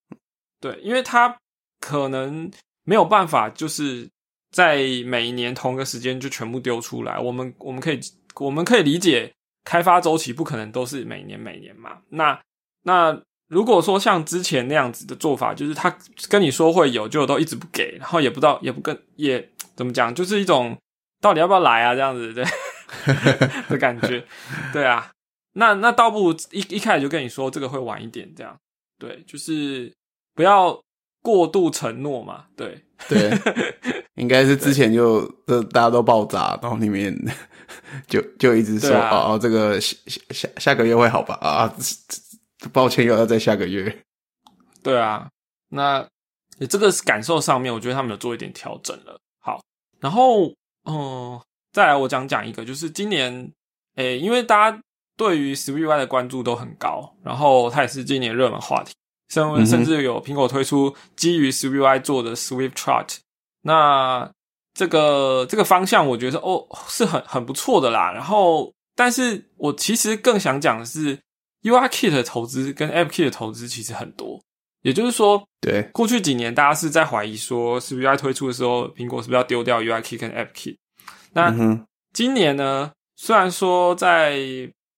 [0.62, 1.36] 对，因为他
[1.80, 2.50] 可能
[2.84, 4.10] 没有办法，就是
[4.52, 7.20] 在每一年同个时间就全部丢出来。
[7.20, 8.00] 我们我们可以
[8.36, 11.98] 我们可以理解，开发周期不可能都是每年每年嘛。
[12.10, 12.40] 那
[12.84, 15.96] 那如果说像之前那样子的做法，就是他
[16.30, 20.78] 跟你说会有，就都一直不给，然后也不知道也不跟也怎么讲，就是一种
[21.22, 22.44] 到底要不要来啊这样子对
[23.70, 24.26] 的感觉，
[24.72, 25.12] 对啊。
[25.58, 28.58] 那那倒不如一一开始就跟你说这个会晚一点，这样。
[28.98, 29.94] 对，就是
[30.34, 30.78] 不要
[31.22, 33.32] 过度承诺嘛，对对，
[34.16, 37.14] 应该是之前就这大家都爆炸，然后里面
[38.08, 39.98] 就就一直说哦哦，这个下
[40.30, 41.36] 下下个月会好吧？
[41.36, 41.74] 啊，
[42.72, 44.04] 抱歉又要在下个月，
[44.84, 45.30] 对啊，
[45.70, 46.06] 那
[46.70, 49.20] 这个感受上面，我觉得他们有做一点调整了。
[49.40, 49.62] 好，
[50.00, 50.54] 然后
[50.86, 51.42] 嗯，
[51.72, 53.52] 再来我讲讲一个，就是今年
[53.96, 54.82] 诶，因为大家。
[55.18, 58.94] 对于 SwiftUI 的关注都很高，然后它也是今年热门话题，
[59.30, 63.08] 甚甚至有苹果推出基于 SwiftUI 做的 Swift Chart。
[63.62, 64.30] 那
[64.74, 68.12] 这个这个方向，我觉得哦是很很不错的啦。
[68.12, 71.20] 然后，但是我其实更想讲的是
[71.64, 74.42] ，UIKit 的投资跟 AppKit 的投资其实很多。
[74.82, 80.76] 也就是说，对过去几年大家是在怀疑说，SwiftUI 推出的时候，苹果是不是要丢掉 UIKit 跟 AppKit？
[81.34, 81.52] 那
[82.14, 84.38] 今年呢，虽然说在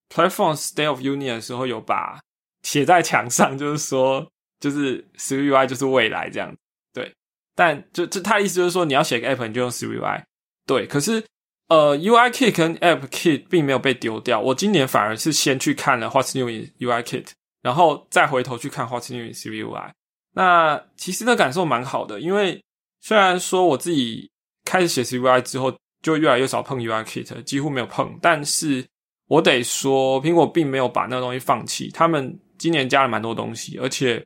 [0.10, 2.20] Platform State of Union 的时候有把
[2.63, 4.26] 写在墙上， 就是说，
[4.60, 6.56] 就是 SwiftUI 就是未来这样，
[6.93, 7.13] 对。
[7.56, 10.24] 但就就他的意思就是说，你要写个 App，你就用 SwiftUI。
[10.65, 11.24] 对，可是
[11.70, 14.39] 呃，UIKit 跟 AppKit 并没有被丢掉。
[14.39, 17.30] 我今年反而是先去看了 What's New in UIKit，
[17.62, 19.91] 然后再回头去看 What's New in SwiftUI。
[20.34, 22.63] 那其实那感受蛮好的，因为
[23.02, 24.30] 虽然说我自己
[24.65, 28.86] 开始写 SwiftUI 之后，就越来越少碰 UIKit，几乎没有碰，但是。
[29.28, 31.90] 我得说，苹果并没有把那个东西放弃。
[31.90, 34.26] 他们今年加了蛮多东西，而且，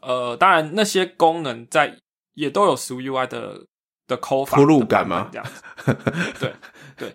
[0.00, 1.96] 呃，当然那些功能在
[2.34, 3.64] 也都有 SwiftUI 的
[4.08, 5.28] 的抠法、铺路感吗？
[5.30, 5.96] 这样子，
[6.40, 6.52] 对
[6.96, 7.14] 对。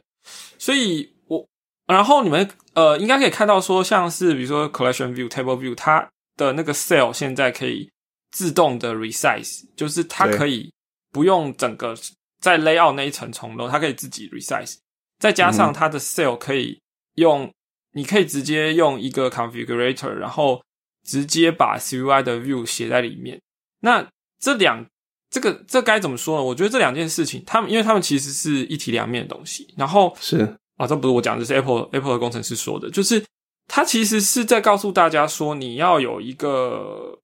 [0.57, 1.45] 所以，我
[1.85, 7.91] 然后你们呃，应该可以看到说，像是比如说 Collection View、Table View，它的那个 Cell 现在可以
[8.31, 10.71] 自动的 resize，就是它可以
[11.11, 11.93] 不用整个
[12.39, 14.77] 在 Layout 那一层重楼，它可以自己 resize，
[15.19, 16.79] 再加上它的 Cell 可以。
[17.17, 17.51] 用
[17.93, 20.61] 你可以直接用一个 configurator，然后
[21.03, 23.39] 直接把 SwiftUI 的 view 写在里面。
[23.81, 24.07] 那
[24.39, 24.85] 这两
[25.29, 26.43] 这个这该怎么说呢？
[26.43, 29.67] 我觉得这两件事情，他们因为他们其实是一体两面的东西。
[29.75, 33.23] 然后是啊，这不是我讲这，是 Apple Apple 的工程师说的，就是
[33.67, 37.19] 他其实是在告诉大家说，你要有一个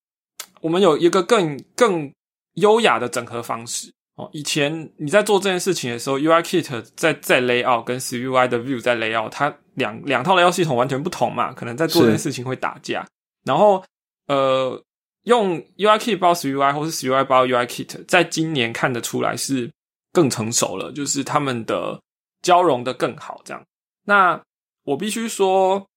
[0.61, 2.11] 我们有一个更更
[2.55, 3.93] 优雅的整合方式。
[4.15, 13.03] 哦，以前你在做这件事情的时候，UIKit 在在 layout 跟 SwiftUI 的 view 在 layout，它两两套 layout 系统完全不同嘛，可能在做这件事情会打架。
[13.43, 13.83] 然后，
[14.27, 14.79] 呃，
[15.23, 19.71] 用 UIKit 包 SwiftUI 或是 SwiftUI 包 UIKit，在今年看得出来是
[20.11, 21.99] 更成熟了，就是他们的
[22.43, 23.41] 交融的更好。
[23.43, 23.65] 这样，
[24.05, 24.39] 那
[24.83, 25.87] 我必须说，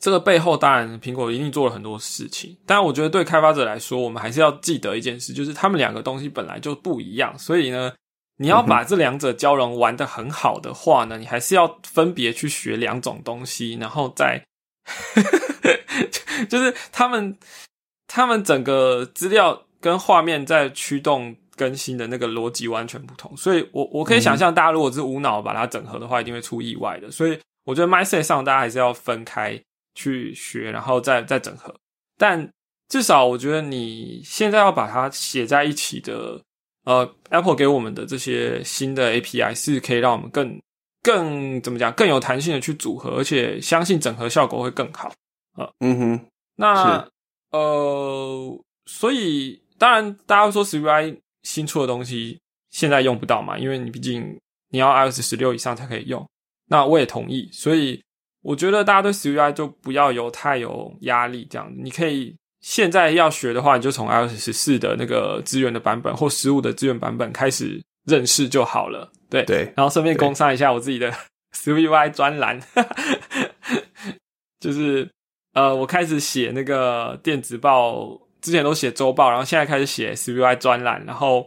[0.00, 7.92] 这个背后当然苹果一定做了很多事情，但我觉得对开发者来说，我们还是要记得一件事，就是他们两个东西本来就不一样，所以呢，
[8.38, 14.42] 你要把这两者交融玩的很好的话呢，你还是要分别去学两种东西，然后再，
[16.48, 17.36] 就是他们
[18.06, 29.60] 他们整个资料跟画面在驱动更新的那个逻辑完全不同，所以我我可以想象，大家如果是无脑把它整合的话，一定会出意外的，所以我觉得 mindset 上大家还是要分开。
[29.94, 31.74] 去学，然后再再整合。
[32.16, 32.50] 但
[32.88, 36.42] 至少我觉得你现在要把它写在一起的，
[36.84, 40.60] 呃，Apple 给我们的这些新的 API 是可以让我们更
[41.02, 45.12] 更怎么讲更有弹性的去组合，而且相信整合效果会更好。
[45.52, 46.26] 啊，嗯哼。
[46.56, 47.08] 那
[47.52, 52.38] 呃，所以当然大家说 SUI 新出的东西
[52.70, 56.28] 现在用不到嘛，因为你毕竟你要 iOS 十六以上才可以用。
[56.66, 58.02] 那我也同意，所以。
[58.42, 69.12] 我觉得大家对 CUI 就不要有太有压力，这样你可以现在要学的话，你就从 iOS 十四的那个资源的版本或十五的资源版本开始认识就好了。
[69.28, 71.12] 对对，然后顺便工商一下我自己的
[71.54, 72.58] CUI 专栏，
[74.58, 75.08] 就是
[75.52, 81.46] 呃，我开始写那个电子报，之前都写周报，然后现在开始写 CUI 专栏，然后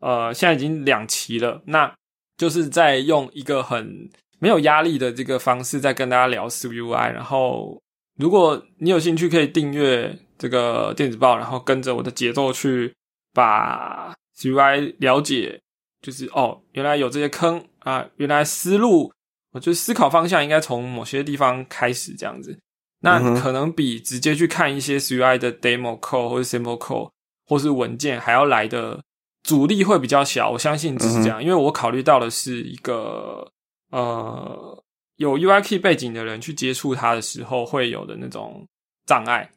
[0.00, 1.92] 呃，现在已经两期了，那
[2.36, 4.10] 就是在用一个很。
[4.40, 7.80] 没有压力的这个方式在跟大家聊 SUI，然后
[8.18, 12.94] 如果你有兴趣，可以订阅这个电子报，然后跟着我的节奏去
[13.34, 15.60] 把 SUI 了解，
[16.00, 19.12] 就是哦，原来有这些坑啊，原来思路，
[19.52, 22.56] 我觉得思考方向应该从某些地方开始这样子，
[23.00, 27.10] 那可能比直接去看一些 SUI 的 demo code 或者 sample code
[27.46, 29.00] 或是文件还要来的
[29.42, 33.50] 阻力会比较小，我相信只是这样，因为我考虑到的是一个。
[33.90, 34.84] 呃，
[35.16, 38.66] 有 UI Key 背景的人去接触它的时候，会有的那种
[39.06, 39.50] 障碍。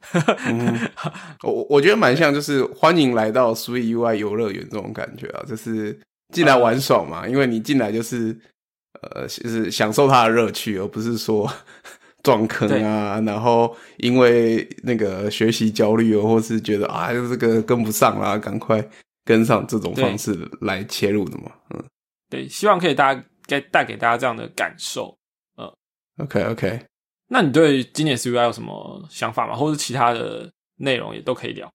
[1.43, 5.99] 我我觉得蛮像，就是欢迎来到 Sweet UI 游乐园这种感觉啊，就是
[6.33, 7.27] 进来玩爽嘛。
[7.27, 8.37] 因为你进来就是
[9.01, 11.51] 呃，就是享受它的乐趣，而不是说
[12.23, 13.19] 撞坑啊。
[13.25, 18.81] 然后因为那个学习焦虑，或是觉得啊，这个跟不上啦，赶快
[19.25, 21.51] 跟上这种方式来切入的嘛。
[21.71, 21.83] 嗯，
[22.29, 23.23] 对，希望可以大家。
[23.47, 25.17] 该带给大家这样的感受，
[25.57, 25.71] 嗯
[26.17, 26.85] ，OK OK，
[27.27, 29.55] 那你对今年 CUI 有什么想法吗？
[29.55, 31.71] 或者其他的内容也都可以聊。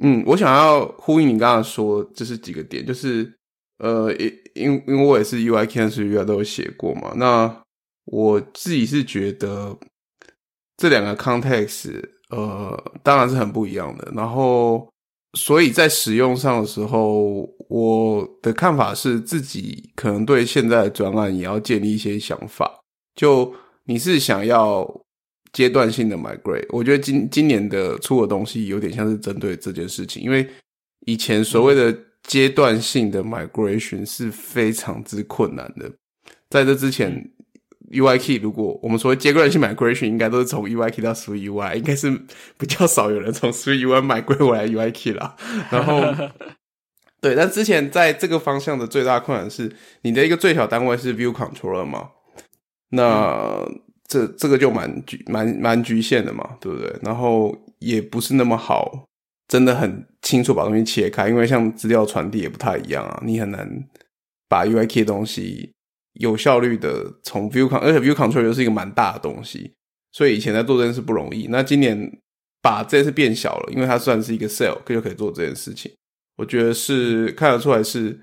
[0.00, 3.32] 嗯，我想要呼应你刚刚说，这是几个点，就是
[3.78, 7.62] 呃，因因因为我也是 UI、和 SUI 都有写过嘛，那
[8.04, 9.78] 我自己是觉得
[10.76, 14.88] 这两个 context，呃，当然是很不一样的，然后。
[15.34, 22.80] 所以在使用上的时候，我的看法是自己可能对现在的专案也要建立一些想法。
[23.16, 23.52] 就
[23.84, 24.88] 你是想要
[25.52, 30.48] 阶段性的 migrate，我觉得今今年的出的东西有点像是针对这件事情，因为
[31.06, 35.90] 以前所谓的阶段性的 migration 是非常之困难的，
[36.48, 37.30] 在这之前。
[37.94, 42.10] UI key，如果我们说接过来去买 migration，应该都是从 UI key 到 Sui UI，应该是
[42.58, 45.36] 比较少有人从 Sui UI 买归回来 UI key 啦。
[45.70, 46.02] 然后，
[47.20, 52.10] 对，但之前在这个方向的最大困难是，你的一个最小单位是 View Controller 嘛？
[52.90, 53.66] 那
[54.06, 56.94] 这这个就蛮局蛮蛮局限的嘛，对不对？
[57.02, 59.06] 然后也不是那么好，
[59.48, 63.68] 真的很清楚把东西切开，因为像资料传递也不太一样啊，你很难
[64.48, 65.72] 把 UI key 的东西。
[66.14, 69.72] 有效率的从 view con，而且 view control 又是一个蛮大的东西，
[70.12, 71.48] 所以以前在做这件事不容易。
[71.50, 72.20] 那今年
[72.62, 75.90] 把这件事变小了，因为它算是一个 cell，就可以做这件事情。
[76.36, 78.18] 我觉得是看得出来是，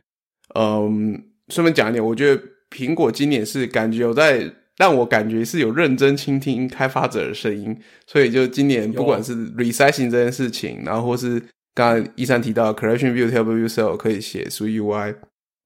[0.56, 7.78] 嗯，顺便讲一点，我觉得苹果今年是感觉有在让我感觉是有认真倾听开发者的声音，
[8.08, 11.40] 所以就今年不管是 resizing 这件事情，然后或是
[11.74, 15.16] 刚刚一三提到 collection view table view cell 可以写属 UI，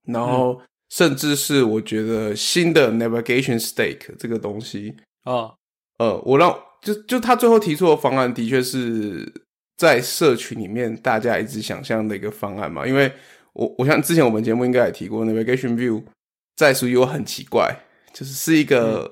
[0.08, 0.60] 然后。
[0.96, 5.52] 甚至是我觉得新的 navigation stake 这个东西啊，
[6.00, 9.30] 呃，我让就就他最后提出的方案，的确是
[9.76, 12.88] 在社群里面大家一直想象的一个方案嘛。
[12.88, 13.12] 因为
[13.52, 16.02] 我我想之前我们节目应该也提过，navigation view
[16.56, 17.78] 在 SUI 很奇怪，
[18.14, 19.12] 就是是一个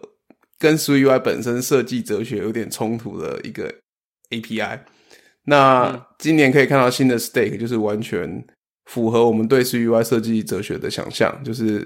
[0.57, 3.69] 跟 SUI 本身设计哲学有点冲突的一个
[4.29, 4.79] API。
[5.47, 8.45] 那今年可以看到新的 stake 就是完全。
[8.85, 11.85] 符合我们对 CUI 设计哲学的想象，就是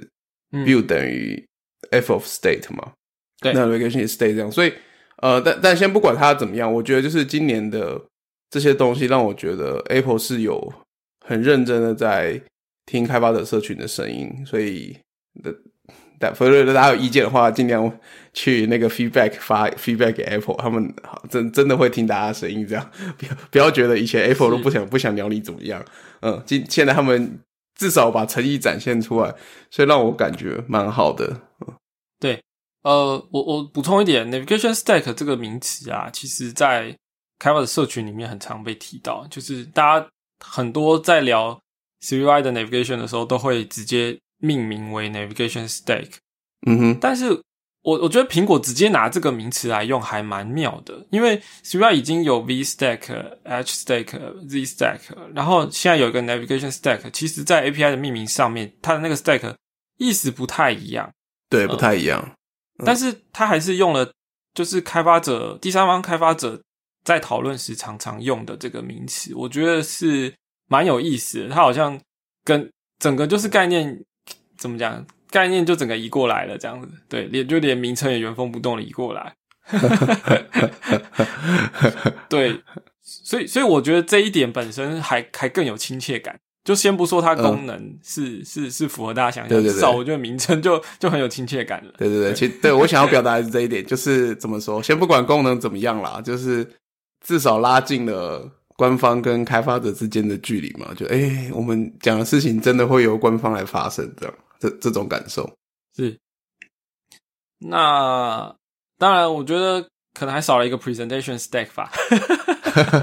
[0.52, 1.46] view 等于
[1.92, 2.94] f of state 嘛，
[3.40, 4.74] 对，那 regression state 这样，所以
[5.18, 8.02] 呃，但但先不管它怎么样，我觉得就是今年的
[8.50, 10.74] 这些东西让我觉得 Apple 是有
[11.26, 12.42] 很认真的在
[12.86, 14.98] 听开发者社群的声音，所以
[16.20, 18.00] 但否则大家有意见的话，尽量
[18.34, 25.84] 去那个 feedback 发 feedback 给 Apple，他们好真真的会听大家声音，这样 不要不要觉得以前 Apple 都不想不想鸟你怎么样，
[26.22, 27.40] 嗯，今现在他们
[27.76, 29.34] 至少把诚意展现出来，
[29.70, 31.40] 所以让我感觉蛮好的。
[32.20, 32.42] 对，
[32.84, 36.96] 呃，我我补充一点，navigation stack 这个名词啊，其实在
[37.38, 40.08] 开发的社群里面很常被提到，就是大家
[40.44, 41.60] 很多在聊
[42.02, 44.18] CUI 的 navigation 的时候，都会直接。
[44.40, 46.10] 命名为 Navigation Stack，
[46.66, 47.32] 嗯哼，但是
[47.82, 54.08] 我我觉得苹果直接拿这个名词来用还蛮妙的，因为 s u i 已经有 V Stack、H Stack、
[54.48, 55.00] Z Stack，
[55.34, 59.56] 然后现在有一个 Navigation Stack，其实在 API 的命名上面，它的那个 Stack
[59.98, 61.12] 意思不太一样，
[61.50, 62.36] 对，不太一样，
[62.86, 64.12] 但是它还是用了，
[64.54, 66.62] 就是开发者第三方开发者
[67.06, 70.34] 在讨论时常常用的这个名词，我觉得是
[70.68, 71.98] 蛮有意思的，它好像
[72.44, 72.70] 跟
[73.00, 74.04] 整个就是概念。
[74.58, 75.06] 怎么讲？
[75.30, 79.34] 概念就整个移过来了，这样子，对，连就连名称也原封不动的移过来。
[82.30, 82.62] 对，
[83.04, 86.40] 所以所以我觉得这一点本身还还更有亲切感。
[86.64, 91.92] 就先不说它功能是是是符合大家想象，至少我觉得名称就就很有亲切感了。
[91.98, 96.68] 对对对，其实对我想要表达的是这一点，就是怎么说，先不管功能怎么样啦，就是
[97.26, 98.50] 至少拉近了。
[98.78, 105.50] 官方跟开发者之间的距离嘛，就哎，我们讲的事情真的会由官方来发生，这样这这种感受
[105.96, 106.18] 是。
[107.60, 108.56] 那
[108.98, 109.82] 当然，我觉得
[110.14, 111.92] 可能还少了一个 presentation stack 吧。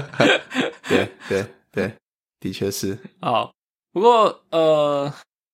[0.87, 1.93] 对对对，
[2.39, 2.97] 的确是。
[3.21, 3.53] 好，
[3.91, 5.13] 不过呃，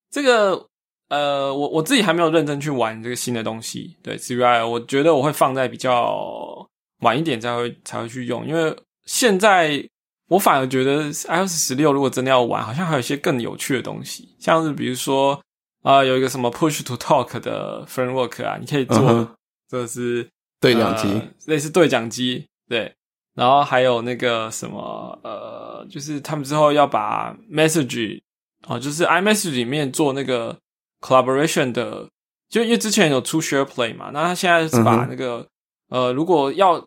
[0.10, 0.68] 这个
[1.10, 3.98] 呃，我我自己还没有认真去玩这个新的东西。
[4.04, 6.68] 对 c u i 我觉得我会放在比较
[7.00, 9.88] 晚一点才会才会去用，因为现在。
[10.32, 15.38] 我反而觉得 iOS 十六如果真的要玩，好像还有一些更有趣的东西，像是比如说
[15.82, 22.94] 啊，有一个什么 Push to Talk 的 framework 啊，你可以做，这是对讲机，类似对讲机，对。
[23.34, 28.22] 然后还有那个什么呃，就是他们之后要把 Message
[28.68, 30.58] 哦，就是 iMessage 里面做那个
[31.00, 32.10] collaboration 的，
[32.50, 35.48] 就因为之前有出 Share Play 嘛，那他现在是把那个
[35.90, 36.86] 呃，如果要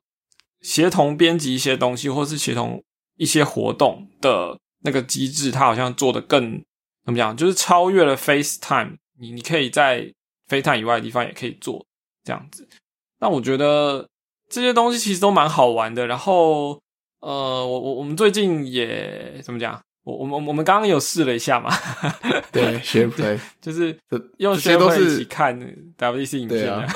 [0.60, 2.82] 协同编辑一些东西，或是协同。
[3.16, 6.60] 一些活动的那个机制，它好像做的更
[7.04, 8.96] 怎么讲，就是超越了 FaceTime。
[9.18, 10.12] 你你可以在
[10.48, 11.84] FaceTime 以外的地方也可以做
[12.24, 12.66] 这样子。
[13.20, 14.08] 那我觉得
[14.50, 16.06] 这些东西其实都蛮好玩的。
[16.06, 16.80] 然后，
[17.20, 19.80] 呃，我我我们最近也怎么讲？
[20.04, 21.70] 我我们我们刚刚有试了一下嘛？
[22.52, 23.96] 对， SharePlay 就是
[24.38, 25.58] 用 SharePlay 一起看
[25.96, 26.86] WDC 影片。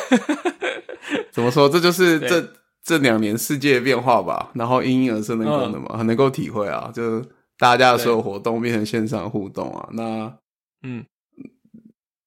[1.30, 1.68] 怎么说？
[1.68, 2.52] 这就是这。
[2.80, 6.90] 这两年世界变化吧，然后因应而生的功能嘛，很能够体会啊。
[6.94, 7.22] 就
[7.58, 10.32] 大家的所有活动变成线上互动啊，那
[10.82, 11.04] 嗯，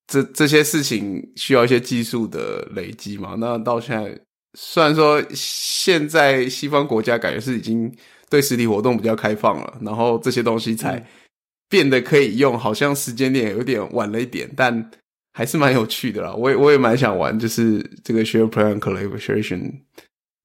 [0.07, 3.35] 这这些事情需要一些技术的累积嘛。
[3.37, 4.19] 那到现在，
[4.53, 7.93] 虽然说现在西方国家感觉是已经
[8.29, 11.05] 对实体活动比较开放了，然后这些东西才
[11.69, 14.91] 变得可以用，好像时间点有点晚了一点，但
[15.33, 16.33] 还是蛮有趣的啦。
[16.33, 19.81] 我也我也蛮想玩，就是这个 share plan collaboration。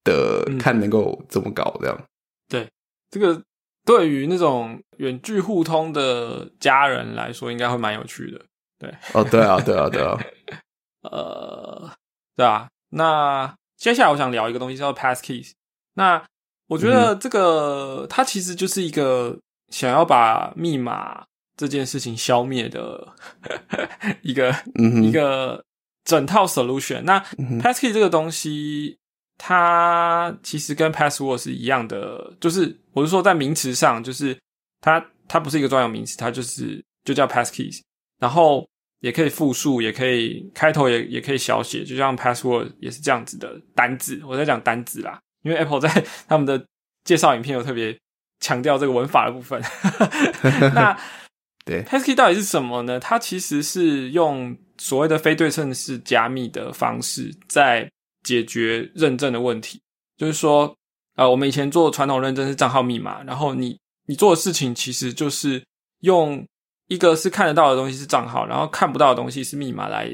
[0.06, 2.04] 的看能够怎么搞这样？
[2.48, 2.64] 对，
[3.10, 3.42] 这个
[3.86, 8.44] 对于那种远距互通的家人来说，应该会蛮有趣的。
[8.78, 10.18] 对，哦，对啊，对啊，对啊，
[11.08, 11.90] 呃，
[12.34, 12.68] 对啊。
[12.90, 15.52] 那接下来我想聊一个东西，叫做 Passkeys。
[15.94, 16.22] 那
[16.66, 19.38] 我觉得这个它其实就是一个
[19.70, 21.24] 想要把密码
[21.56, 23.14] 这件事情消灭的
[24.22, 24.52] 一个
[25.02, 25.64] 一个
[26.04, 27.02] 整套 solution。
[27.02, 27.20] 那
[27.62, 28.98] Passkey 这个东西。
[29.38, 34.36] 它其实跟 password 是一样的，就是我是说在名词上，就是
[34.80, 37.80] 它它不是一个专有名词，它就是就叫 passkeys，
[38.18, 38.66] 然后
[39.00, 44.20] 也可以复数，也可以开头也也可以小写，就像 password 也是这样子的单字。
[44.26, 46.64] 我在讲单字啦，因为 Apple 在他们的
[47.04, 47.96] 介绍影片有特别
[48.40, 49.62] 强调这个文法的部分。
[50.74, 50.98] 那
[51.66, 52.98] 对 passkey 到底是什么呢？
[52.98, 57.86] 它其实是用所谓的非对称式加密的方式在。
[58.26, 59.80] 解决认证的问题，
[60.16, 60.76] 就是说，
[61.14, 65.64] 呃，我们以前做传统认证是账号密码，然后你你做的事情其实就是
[66.00, 66.44] 用
[66.88, 70.10] 一个是看得到的东西是账号，然后看不到的东西是密码来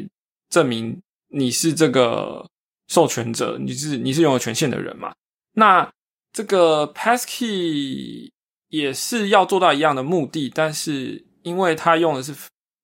[0.51, 2.47] 证明你是这个
[2.89, 5.15] 授权者，你是你是拥有权限的人嘛？
[5.55, 5.91] 那
[6.35, 8.31] 这个 passkey
[8.69, 12.35] 也是要做到一样的目的，但是因为它用的是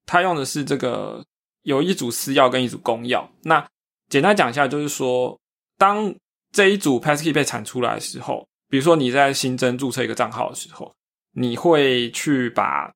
[0.07, 1.23] 它用的是这个
[1.65, 3.69] 有一组私钥跟一组公钥，那。
[4.09, 5.39] 简单讲一下，就是说，
[5.77, 6.15] 当
[6.53, 10.93] 这一组 passkey 被产出来的时候，比如说你在新增注册一个账号的时候，
[11.33, 12.91] 你会去把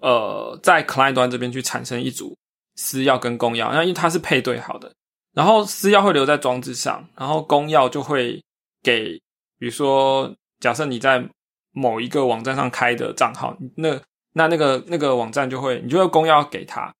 [0.00, 2.36] 呃在 client 端这边去产生一组
[2.76, 4.92] 私钥跟公钥，那因为它是配对好的，
[5.32, 8.42] 然后私钥会留在装置上，然后公钥就会
[8.82, 9.12] 给，
[9.58, 11.24] 比如说假设你在
[11.72, 14.00] 某一个网站上开的账号，那
[14.32, 16.92] 那那个那个网站就会，你就用公钥给他，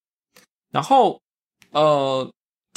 [0.70, 1.20] 然后
[1.72, 2.28] 呃，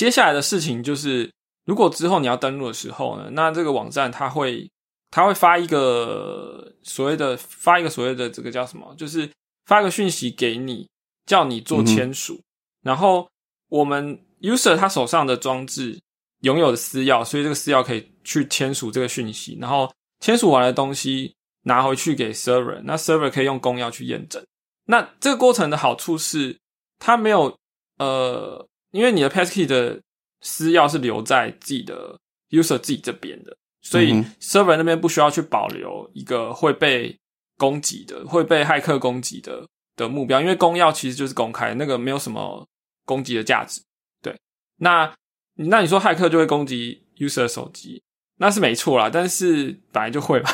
[0.02, 1.32] 接下来的事情就是，
[1.64, 4.68] 如果之后你要登录的时候呢，那这个网站它会
[5.12, 9.30] 它会发一个所谓的发一个所谓的这个叫什么，就是
[9.68, 10.90] 发一个讯息给你，
[11.28, 12.42] 叫你做签署，
[12.82, 13.30] 然后
[13.70, 16.00] 我们 user 他手上的装置
[16.40, 21.36] 拥有的私钥，所以这个私钥可以去签署这个讯息，然后签署完的东西
[21.66, 24.44] 拿回去给 server，那 server 可以用公钥去验证。
[24.86, 26.58] 那这个过程的好处是，
[26.98, 27.56] 它没有
[28.00, 30.00] 呃，因为你的 passkey 的
[30.42, 32.20] 私钥是留在自己的
[32.50, 37.18] user 自己这边的，所以 server 那边不需要去保留一个会被
[37.58, 42.68] 攻击的、会被骇客攻击的的目标，因为公钥其实就是公开，那个没有什么
[43.06, 43.82] 攻击的价值。
[44.22, 44.36] 对，
[44.78, 45.14] 那
[45.56, 48.02] 那你说骇客就会攻击 user 手机，
[48.38, 50.52] 那是没错啦，但是本来就会吧？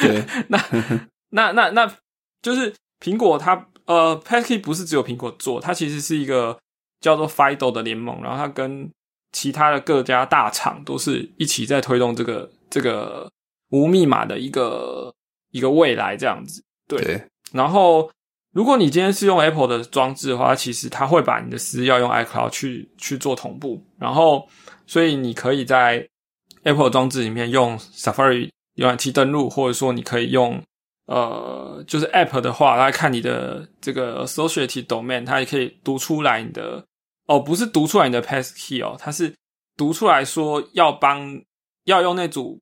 [0.00, 0.58] 对， 那
[1.30, 1.96] 那那那
[2.42, 2.74] 就是。
[3.02, 6.60] 苹果它呃，Passkey 不是只有苹果做，它其实是一个
[7.00, 8.90] 叫做 FIDO 的联盟，然后它跟
[9.32, 13.30] 其他的各家大厂都是一起在推动这个这个
[13.70, 15.12] 无密码的一个
[15.50, 16.62] 一个未来这样子。
[16.86, 17.22] 对。
[17.52, 18.10] 然后，
[18.52, 24.46] 如果你今天是用 Apple 的装置的话，其实它会把你的私钥用 iCloud 去去做同步，然后，
[24.86, 26.08] 所以你可以在
[26.62, 30.62] Apple 装置里面用 Safari 浏览器登录，或者说你可以用。
[31.06, 36.84] 呃，就是 App 的话，来看你的这个 Associated Domain，它也可以读出来你的
[37.30, 39.32] 哦，不是读出来你的 Passkey 哦，它是
[39.76, 41.40] 读出来说要帮
[41.84, 42.58] 要用那组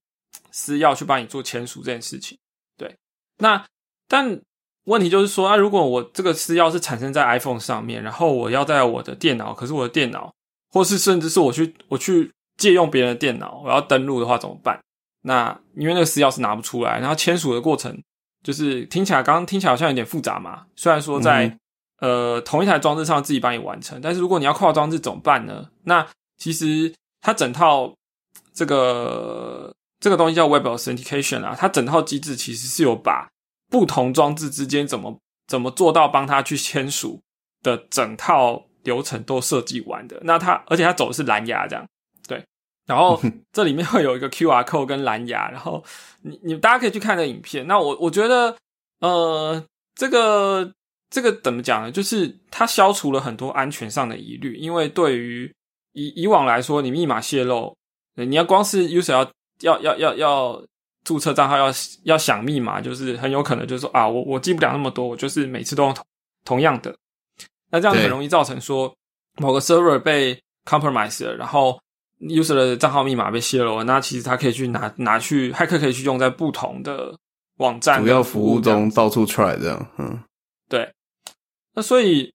[0.50, 2.36] 私钥去帮你做签署这件事情。
[2.76, 2.94] 对，
[3.38, 3.64] 那
[4.06, 4.40] 但
[4.84, 10.30] 问题就是说，那如果我这个私钥是产生在 iPhone 上面，然后我要在我的电脑，可是我的电脑，
[10.70, 14.78] 或是甚至是我去我去借用别人的电脑，我要登录的话怎么办？
[15.22, 17.98] 那因为那个私钥是拿不出来，然后签署的过程。
[18.40, 20.64] 就是听起来，刚刚听起来好像有点复杂嘛。
[20.76, 21.58] 虽然说在
[22.00, 25.68] 呃同一台装置上自己帮你完成，但是如果你要跨装置怎么办呢？
[25.84, 27.92] 那其实它整套
[28.52, 33.28] 这个这个东西叫 Web Authentication 啊，它整套机制其实是有把
[33.70, 37.20] 不同装置之间怎么怎么做到帮他去签署
[37.62, 40.18] 的整套流程都设计完的。
[40.22, 41.86] 那它而且它走的是蓝牙这样。
[42.86, 43.20] 然后
[43.52, 45.84] 这里面会有一个 Q R code 跟蓝牙，然后
[46.22, 47.66] 你你大家可以去看的影片。
[47.66, 48.56] 那我我觉得，
[49.00, 49.62] 呃，
[49.94, 50.72] 这个
[51.10, 51.90] 这个怎么讲呢？
[51.90, 54.56] 就是它消除了很多安全上的疑虑。
[54.56, 55.52] 因为对于
[55.92, 57.76] 以以往来说，你密码泄露，
[58.14, 59.30] 你要光是 user 要
[59.60, 60.62] 要要要要
[61.04, 61.72] 注册账号要
[62.04, 66.04] 要想密码，就是很有可能就是说啊，我我记不了那么多，我就是每次都用同
[66.44, 66.94] 同样的。
[67.70, 68.94] 那这样很容易造成说
[69.36, 71.78] 某个 server 被 compromise 了，然后。
[72.20, 77.16] user 的账号密码被泄露，那其实他可以去拿拿去，骇客可以去用在不同的
[77.58, 80.27] 网站主要服务中到处 try 这样，嗯，对。
[81.78, 82.28] 那所以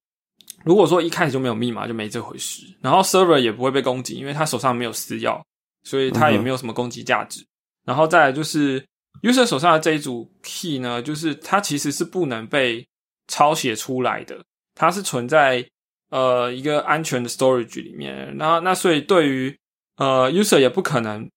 [0.64, 2.64] 如果说一开始就没有密码，就没这回事。
[2.80, 5.38] 然后 server 也不会被攻击，因为他手上没有私钥，
[5.82, 7.44] 所以他也没有什么攻击价值。
[7.84, 8.82] 然后再来就是
[9.20, 12.88] user 手上的这一组 key 呢，就是它其实是不能被
[13.28, 14.42] 抄写出来的，
[14.74, 15.62] 它是存在
[16.08, 18.34] 呃一个安全的 storage 里面。
[18.38, 19.54] 那那所以对于
[19.96, 21.28] 呃，user 也不可能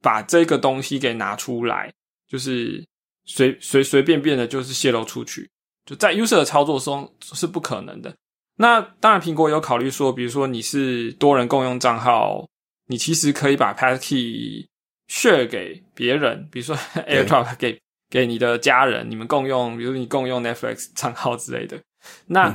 [0.00, 1.92] 把这个东西给拿出来，
[2.28, 2.86] 就是
[3.24, 5.50] 随随随便便的，就是泄露出去，
[5.88, 8.14] 就在 user 的操作中是不可能的。
[8.56, 12.46] 那当然，苹果有考虑说，比如说你是多人共用账号，
[12.88, 14.66] 你其实可以把 passkey
[15.08, 16.76] share 给别人，比如说
[17.08, 17.80] AirDrop 给
[18.10, 21.80] 给你的家人，你们共用，比如你共用 Netflix 账号之类的。
[22.26, 22.54] 那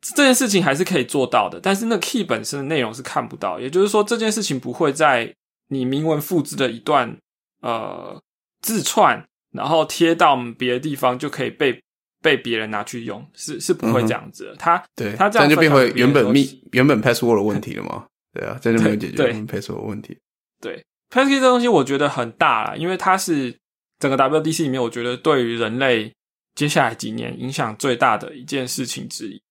[0.00, 5.32] 这件事情还是可以做到的，但是那 key 本身的内容是看不到，也就是说这件事情不会在
[5.68, 7.16] 你明文复制的一段
[7.60, 8.20] 呃
[8.62, 11.80] 字串，然后贴到别的地方就可以被
[12.24, 14.56] 被别人拿去用，是是不会这样子。
[14.58, 18.06] 他对他这样就变回原本密原本 password 的问题了吗？
[18.32, 20.16] 对啊，这就没有解决 password 问题。
[20.58, 23.54] 对 passkey 这东西我觉得很大了，因为它是
[23.98, 26.10] 整个 WDC 里面，我觉得对于人类
[26.54, 29.42] 接下来几年影响最大的一件事情之一。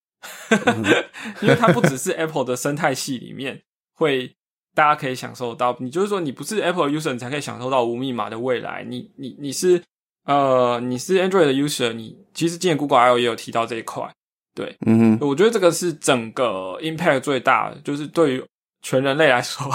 [1.42, 3.62] 因为它不只是 Apple 的生态系里面
[3.94, 4.34] 会，
[4.74, 5.78] 大家可以享受到。
[5.80, 8.84] 你就是说，你不是 Apple user，你才可以享受到无密码的未来。
[8.84, 9.80] 你你你是
[10.26, 14.10] 呃，你是 Android 的 user，你其实今年 Google I/O 也有提到这一块。
[14.56, 18.46] 对，嗯哼，我觉得这个是整个 impact 最大的，就是对于
[18.82, 19.70] 全人类来说。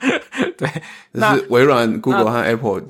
[0.56, 0.68] 对，
[1.12, 2.82] 那是微软、Google 和 Apple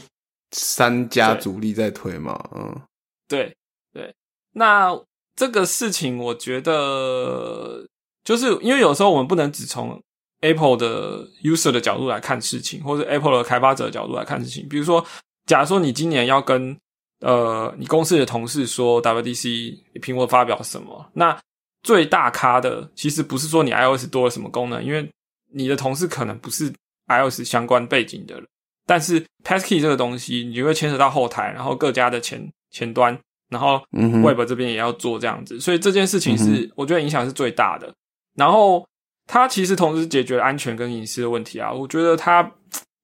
[0.52, 2.38] 三家主力在推嘛？
[2.54, 2.80] 嗯，
[3.28, 3.54] 对
[3.92, 4.14] 对，
[4.52, 5.00] 那。
[5.36, 7.86] 这个事情，我觉得
[8.22, 9.98] 就是因为有时候我们不能只从
[10.42, 14.68] Apple 的 user 的角度来看事情，或者 Apple 的开发者的角度来看事情。
[14.68, 15.02] 比如说，
[15.46, 16.76] 假如说你今年要跟
[17.20, 21.38] 呃你公司的同事说 WDC 苹果发表什么，那
[21.82, 25.08] 最大咖的其实不是说你 iOS 多了什么功能，因为
[25.52, 26.72] 你的同事可能不是
[27.08, 28.46] iOS 相关背景的人。
[28.86, 33.16] 但是 Passkey 这个东西，你就会牵扯到后台，然后各家的前前端，
[33.48, 37.92] 然后 Web 这边也要做这样子，所以这件事情是我觉得影响是最大的。
[38.34, 38.84] 然后
[39.26, 42.50] 它其实同时解决了安全跟隐私的问题啊，我觉得它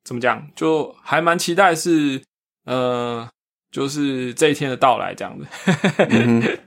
[0.02, 2.20] 怎么讲，就还蛮期待是
[2.64, 3.28] 呃，
[3.76, 5.46] 就是这一天的到来这样子。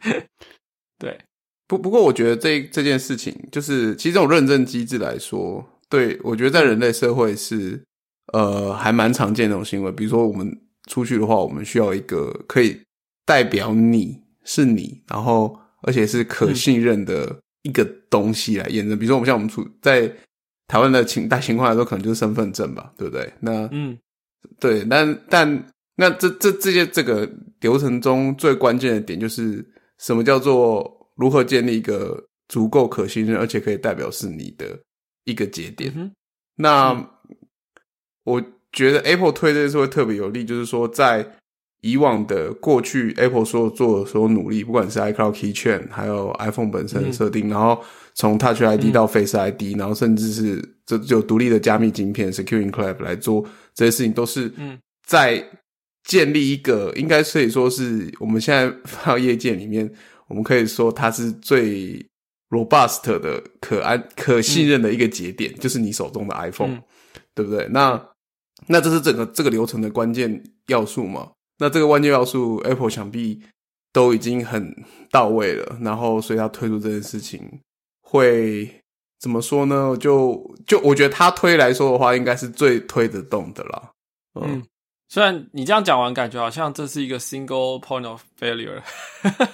[0.99, 1.17] 对，
[1.67, 7.83] 不不过我觉得这这件事情，就是其实这种认证机制来说，对我觉得在人类社会是。
[8.31, 10.55] 呃，还蛮常见这种行为，比如说我们
[10.87, 12.79] 出去的话，我们需要一个可以
[13.25, 18.95] 代表你是你，然后而且是可信任的一个东西来验证。
[18.99, 20.07] 比如说，我们像我们处在
[20.67, 23.33] 台湾的情大情况来说，可能就是身份证吧，对不对？
[23.39, 23.97] 那嗯，
[24.59, 25.65] 对，但但
[25.99, 27.29] 那这这这些这个
[27.59, 29.63] 流程中最关键的点，就是
[29.97, 34.79] 什么叫做如何建立一个足够可信任，而且可以代表是你的
[35.25, 35.93] 一个节点。
[36.55, 37.05] 那
[38.23, 38.41] 我
[38.71, 41.35] 觉得 Apple 推这件事会特别有利，就是说，在
[41.81, 47.83] 以往的过去，Apple 所有做的所有努力，不管是 iCloud Key Chain，还有 iPhone 本身的设定，然后
[48.13, 54.49] 从 Touch ID 到 Face ID，然后甚至是这就独立的加密晶片 Secure Enclave 来做这些事情，都是
[55.05, 55.43] 在
[56.03, 59.91] 建立一个应该可以说是我们现在放到业界里面，
[60.27, 62.05] 我们可以说它是最
[62.49, 66.81] robust 的可安可信任的一个节点，就是你手中的 iPhone，
[67.35, 67.67] 对不对？
[67.69, 68.09] 那
[68.67, 71.31] 那这是整个这个流程的关键要素嘛？
[71.59, 73.41] 那这个关键要素，Apple 想必
[73.91, 74.73] 都已经很
[75.11, 75.77] 到位了。
[75.81, 77.61] 然后，所以他推出这件事情，
[78.01, 78.81] 会
[79.19, 79.95] 怎么说呢？
[79.99, 83.91] 就就我觉得他推来说的话，应该是最推得动的啦。
[84.41, 84.63] 嗯，
[85.09, 88.79] 虽然你这样讲完，感觉好像这是一个 single point of failure，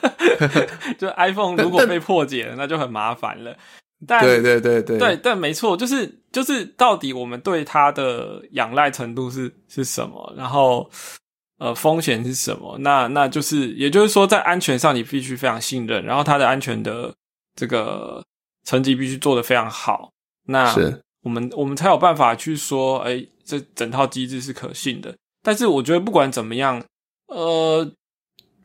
[1.00, 3.56] 就 iPhone 如果被破解了，那就很麻烦了。
[4.06, 10.34] 但对对对对对，但没错，就是就是，到底我们对它的仰赖程度是是什么？
[10.36, 10.90] 然后
[11.58, 12.78] 呃，风险是什么？
[12.80, 17.14] 那那就是，也就是说，在安全上你必须非常信任，然后它的安全的
[17.56, 18.22] 这个
[18.66, 20.12] 成绩必须做得非常好。
[20.46, 25.16] 那是我们我们才有办法去说，哎，这整套机制是可信的。
[25.46, 26.84] 但是我觉得不管怎么样，
[27.28, 27.90] 呃，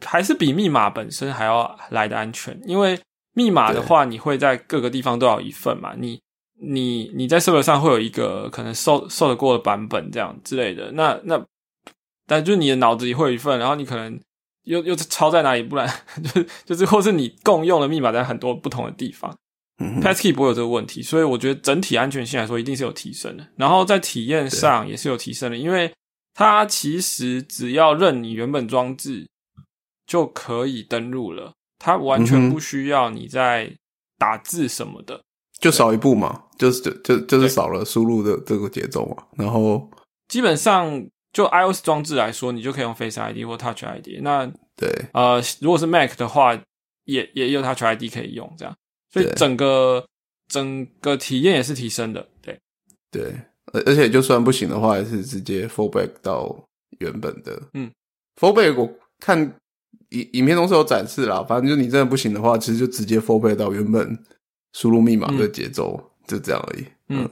[0.04, 2.98] 还是比密码本身还要来的安全，因为。
[3.32, 5.94] 密码的话，你会在各个地方都有一份嘛？
[5.96, 6.20] 你
[6.60, 10.90] 你你在设备上会有一个可能受受得过的版本这样之类的。
[10.92, 11.40] 那那
[12.26, 14.20] 但就是你的脑子里会有一份，然后你可能
[14.64, 15.62] 又又抄在哪里？
[15.62, 15.88] 不然
[16.34, 19.34] 就就是，或是你共用的密码在很多不同的地方
[20.02, 21.00] ，Passkey 不会有这个问题。
[21.00, 23.46] 所以我觉得整体安全性来说，一定是有提升的。
[23.56, 25.90] 然后在体验上也是有提升的，因为
[26.40, 29.28] 它其实只要认你原本装置
[30.06, 31.52] 就可以登录了。
[31.78, 33.70] 它完全不需要你在
[34.16, 35.22] 打字什么的，
[35.60, 39.22] 就少一步嘛，就是就就就是少了输入的这个节奏嘛。
[39.36, 39.86] 然后
[40.28, 44.22] 基本上就 iOS 装置来说，你就可以用 Face ID 或 Touch ID。
[44.22, 46.58] 那对，呃，如果是 Mac 的话，
[47.04, 48.74] 也也有 Touch ID 可以用，这样，
[49.12, 50.06] 所以整个
[50.48, 52.26] 整个体验也是提升的。
[52.40, 52.58] 对
[53.10, 53.34] 对，
[53.72, 56.64] 而而且就算不行的话，也是直接 Fallback 到
[56.98, 57.60] 原本的。
[57.74, 57.90] 嗯
[58.38, 59.56] ，Fallback 我看。
[60.10, 64.18] 影影片中是有展示啦，反正就你真的不行的话，其实就直接 fallback 到原本
[64.72, 66.84] 输入密码的节奏，就这样而已。
[67.10, 67.30] 嗯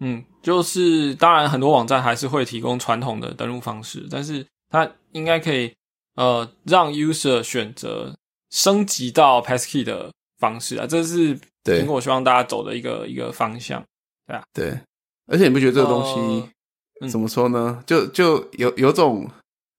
[0.00, 5.72] 嗯，就是当然很多网站还是会提供传统的登录方式，但是它应该可以
[6.16, 8.14] 呃让 user 选择
[8.50, 11.34] 升级到 passkey 的方式啊，这是
[11.64, 13.82] 苹果希望大家走的一个一个方向，
[14.26, 14.78] 对啊，对，
[15.28, 17.82] 而且你不觉得这个东西怎么说呢？
[17.86, 19.30] 就就有有种。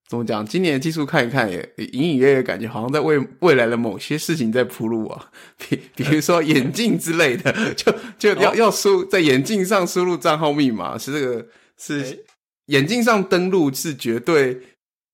[0.08, 0.44] 怎么讲？
[0.44, 5.30] 今年的技术看一看，也隐隐约约感觉好像在为未来的某些事情在铺路啊。
[5.60, 11.46] 比比如说 眼镜之类的，就就要要输在眼镜上输入账号密码，是这个
[11.78, 12.26] 是
[12.66, 14.60] 眼镜上登录是绝对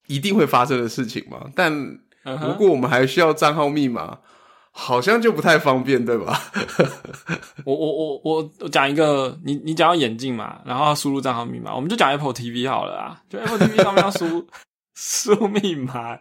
[0.08, 1.46] 一定会发生的事情嘛？
[1.54, 1.74] 但
[2.24, 4.20] 如果我们还需要账号密码，
[4.78, 6.38] 好像就不太方便，对吧？
[7.64, 14.46] 我我我我我讲一个，你你讲到眼镜嘛，然后输入账号密码，我们就讲 Apple TV 好了啊，就 Apple TV 上面要输。
[14.98, 16.18] 输密码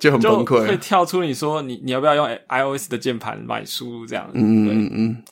[0.00, 4.28] 就很崩溃，会跳出你说你你要不要用 iOS 的键盘来输入这样？
[4.34, 5.24] 嗯嗯嗯。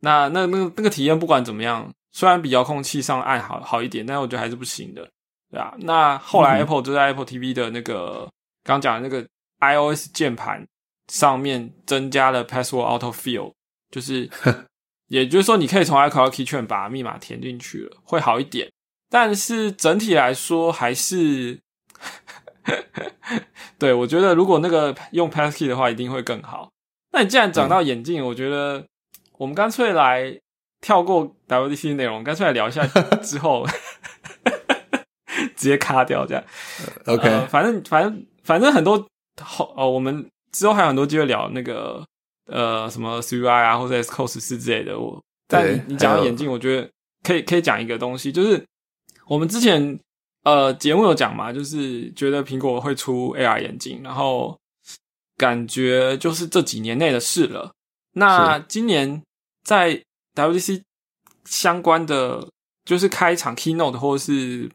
[0.00, 5.08] 那那那那个体验不管怎么样，虽然比遥控器上按好好一点，但是我觉得还是不行的，
[5.50, 5.72] 对啊。
[5.78, 8.28] 那后来 Apple 就在 Apple TV 的那个
[8.62, 9.26] 刚讲的那个
[9.60, 10.62] iOS 键盘
[11.08, 13.52] 上面增加了 Password Auto Fill，
[13.90, 14.28] 就是
[15.08, 18.70] 也就是说，你可以从 iCloud Keychain 把密码填进去了，会好一点。
[19.08, 21.60] 但是整体来说，还是
[23.78, 26.70] 对我觉得，如果那个用 Passkey 的话，一定会更好。
[27.12, 28.84] 那你既然讲到眼镜，我觉得
[29.38, 30.36] 我们干脆来
[30.80, 32.84] 跳过 WDC 内容，干脆来聊一下
[33.22, 33.64] 之后
[35.54, 36.44] 直接卡掉这样。
[37.06, 39.06] OK，、呃反正反正反正很多
[39.40, 42.04] 后哦，我们之后还有很多机会聊那个
[42.46, 44.98] 呃什么 CUI 啊，或者 SCO 四之类的。
[44.98, 46.90] 我但你你讲到眼镜，我觉得
[47.22, 48.64] 可以可以讲一个东西，就是
[49.26, 49.98] 我们之前
[50.44, 54.58] 呃节目有讲嘛，就是觉得苹果会出 AR 眼镜，然后
[55.36, 57.72] 感觉就是这几年内的事了。
[58.14, 59.22] 那今年
[59.62, 60.02] 在
[60.34, 60.82] WDC
[61.44, 62.48] 相关的，
[62.84, 64.70] 就是开场 keynote 或者是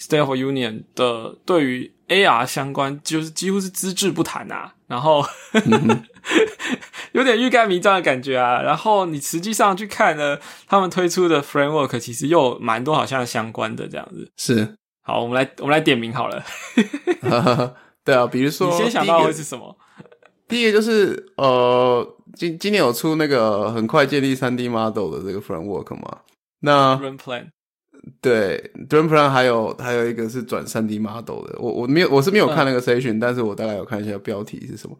[0.00, 4.74] State of Union 的，对于 AR 相关，就是几乎是资质不谈啊。
[4.92, 5.24] 然后
[5.54, 6.04] 嗯
[7.12, 8.60] 有点欲盖弥彰的感觉啊。
[8.60, 14.30] 然后你实际上去看呢，他们推出的 framework 其实又蛮多好像相关的这样子。
[14.36, 16.44] 是，好，我们来我们来点名好了。
[18.04, 19.74] 对啊，比如说你先想到第一个会是什么？
[20.46, 26.18] 第一个就是呃，今今年有出那个很快建立三 D model 的这个 framework 嘛？
[26.60, 27.46] 那 Run Plan
[28.20, 28.56] 对
[28.88, 34.96] d r e a m Plan 还有还有一个是转三 D model 的，我我没有我是没有看那个 session，、但是我大概有看一下标题是什么，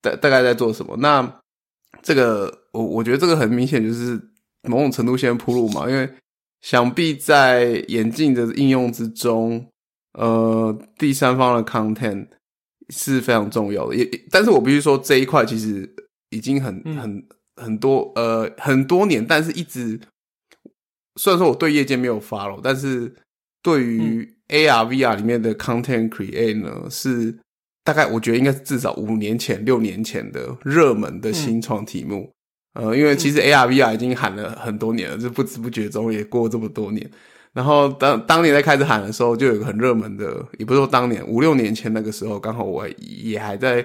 [0.00, 0.96] 大大概在做什么。
[0.98, 1.40] 那
[2.02, 4.20] 这个我我觉得这个很明显就是
[4.62, 6.08] 某种程度先铺路嘛，因为
[6.62, 9.66] 想必在眼镜的应用之中，
[10.14, 12.26] 呃，第三方的 content
[12.88, 13.94] 是非常重要的。
[13.94, 15.88] 也但是我必须说这一块其实
[16.30, 20.00] 已经很嗯很很多呃很多年，但是一直
[21.16, 23.12] 虽然说我对业界没有 follow，但是
[23.62, 27.36] 对于 AR、VR 里面的 content create 呢，是
[27.82, 32.30] 大概我觉得应该是至少五年前、六年前的热门的新创题目。
[32.74, 37.10] 呃，因为其实 AR、VR 已经喊了很多年了，就不知不觉中也过了这么多年。
[37.54, 43.84] 然后当当年在开始喊的时候，就有一个很热门的，也不是说当年五六年前那个时候，刚好我也还在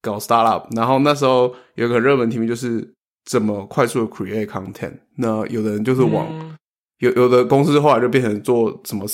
[0.00, 2.90] 搞 startup，然后那时候有一个很热门题目就是
[3.26, 4.94] 怎么快速的 create content。
[5.16, 6.56] 那有的人就是往、嗯
[7.02, 9.04] 有有的公司后来就变成做什么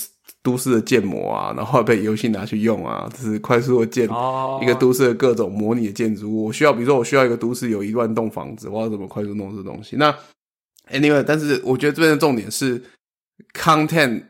[0.43, 6.45] 都市的建模啊，然后被游戏拿去用啊，就是快速的建哦一个都市的各种模拟的建筑物。
[6.45, 9.97] 我需要，比如说我需要一个都市有一万栋房子，我要怎么快速弄这东西？
[9.97, 10.15] 那
[10.91, 12.83] anyway，但是我觉得这边的重点是
[13.55, 14.23] content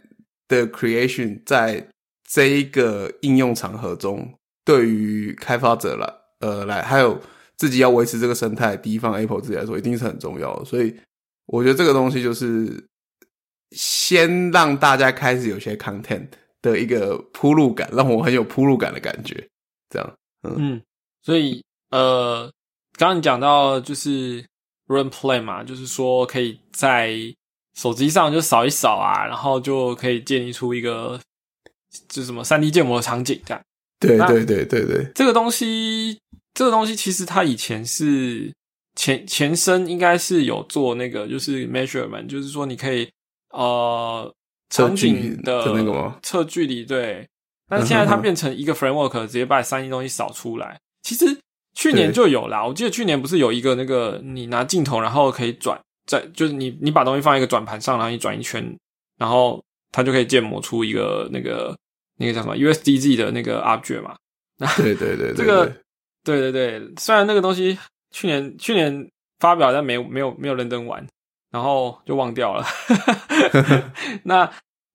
[0.47, 1.85] 的 creation 在
[2.31, 4.33] 这一个应用场合中，
[4.65, 7.21] 对于开发者来呃来还有
[7.57, 10.65] 自己要维持这个生态，第一方 Apple 自己来说，一定是很重要的。
[10.65, 10.95] 所以
[11.47, 12.87] 我觉得这个东西就是
[13.73, 16.29] 先让大家开始有些 content
[16.63, 19.49] 的一个铺路感，让我很有铺路感的感觉。
[19.91, 20.81] 这样，嗯，
[21.23, 22.51] 所以呃，
[22.97, 24.45] 刚刚你讲到就是
[24.87, 27.15] Run Play 嘛，就是说可以在
[27.75, 31.21] 手机上就扫一扫啊，然后就可以建立出一个
[32.09, 33.63] 就什么三 D 建模的场景这样。
[34.01, 36.19] 对对对对对，这个东西，
[36.55, 38.53] 这个东西其实它以前是
[38.95, 43.11] 前前身应该是有做那个就是 measurement，就是说你可以
[43.51, 44.35] 呃
[44.71, 46.19] 场测距景的的那个吗？
[46.23, 47.27] 测距离对，
[47.69, 50.79] 但是现在它变成一个 framework，直接把三 D 东西扫出来。
[51.03, 51.39] 其实
[51.75, 58.77] 去年就有啦，我记得去年不是有一个那个你拿镜头，然后可以转在就是你你把东西放在一个转盘上，然后你转一圈，
[59.17, 61.77] 然后它就可以建模出一个那个
[62.19, 64.17] 那个叫什么 USDZ 的那个 object 嘛。
[64.77, 65.67] 对对对 对，这个
[66.25, 67.79] 对对对对，虽然那个东西
[68.11, 71.07] 去年去年发表，但没有没有没有认真玩，
[71.51, 72.65] 然后就忘掉了。
[74.25, 74.51] 那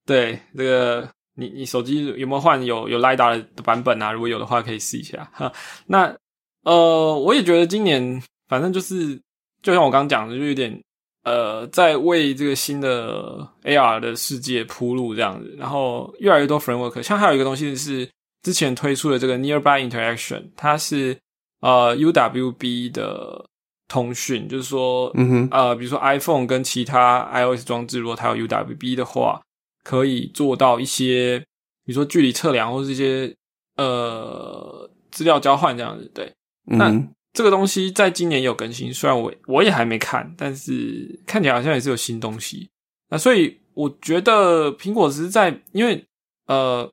[0.05, 4.11] 对这个，你你手机有没有换有有 LiDAR 的版本啊？
[4.11, 5.29] 如果有的话，可以试一下。
[5.33, 5.51] 哈，
[5.87, 6.15] 那
[6.63, 9.19] 呃，我也觉得今年反正就是，
[9.61, 10.81] 就像我刚刚讲的，就有点
[11.23, 18.09] 呃，在为这个新的 AR 的世界铺路这样子，然后越来越多 framework，像还有一个东西是
[18.43, 21.17] 之前推出的这个 Nearby Interaction，它是
[21.61, 23.45] 呃 UWB 的
[23.87, 29.41] 通讯，就是说，嗯哼，呃，比如说 iPhone 跟其他 iOS 装置，如果它有 UWB 的话，
[29.83, 31.39] 可以做到一些，
[31.85, 33.35] 比如说距离测量或是一些
[33.77, 36.09] 呃资料交换这样子。
[36.13, 36.33] 对，
[36.65, 42.69] 那嗯哼，这个东西在今年也有更新，虽然我我也还没看，但是看起来好像也是有新东西。
[43.09, 46.03] 那所以我觉得苹果只是在，因为
[46.47, 46.89] 呃，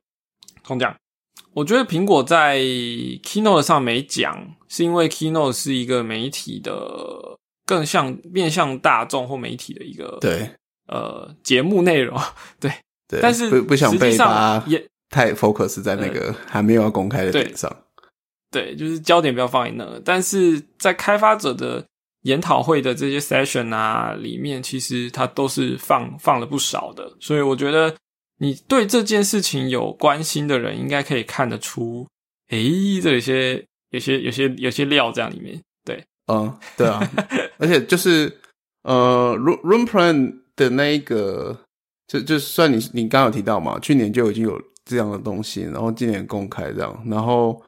[0.63, 0.95] 怎么讲？
[1.53, 10.49] 我觉得苹果在 Keynote 上没讲，是因为 Keynote 是一个媒体的更像面向大众或媒体的一个对
[10.87, 12.19] 呃节目内容，
[12.59, 12.71] 对。
[13.11, 17.69] 对，但是不不想被他也太 focus 在那个还没有要公开的对点上。
[18.49, 20.01] 对，就是焦点不要放在那。
[20.05, 21.85] 但是在开发者的
[22.21, 27.93] 研讨会的这些 session 啊，里面其实它都是放放了不少的，所以我觉得
[28.41, 32.07] 你对这件事情有关心的人，应该可以看得出，
[32.49, 35.61] 诶，这有些有些有些有些料在里面。
[35.85, 36.99] 对，嗯，对啊，
[37.59, 38.35] 而且就是
[38.81, 41.55] 呃，room plan 的那一个，
[42.07, 47.61] 就就算你你刚刚有提到嘛，去年就已经有这样的东西，然后今年公开这样，然后。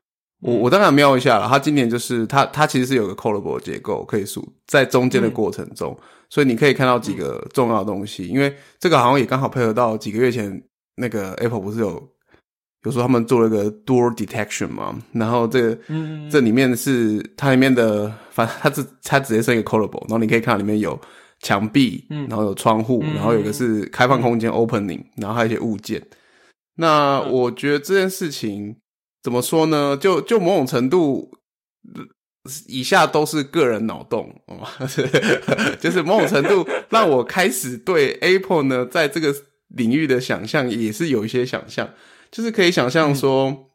[0.45, 5.97] 我我当然瞄一下了，它今年就是它它其实是有个 collable 结构可以数在中间的过程中，
[6.33, 10.63] 所以你可以看到几个重要的东西，因为这个好像也刚好配合到几个月前
[10.95, 12.09] 那个 Apple 不是有
[12.85, 15.77] 有时候他们做了个 door detection 嘛，然后这个
[16.31, 20.99] 这里面是它里面的，反正 它是它直接是一个 Collable，然后你可以看到里面有
[21.41, 26.03] 墙壁，然后有窗户，然后有一个是开放空间 opening，然后还有一些物件。
[26.77, 28.75] 那我觉得这件事情。
[29.21, 29.95] 怎么说呢？
[29.95, 31.31] 就就某种程度，
[32.67, 34.67] 以下都是个人脑洞哦，
[35.79, 39.33] 就是某种程度让我开始对 Apple 呢在这个
[39.69, 41.89] 领域的想象也是有一些想象，
[42.29, 43.69] 就是可以想象说，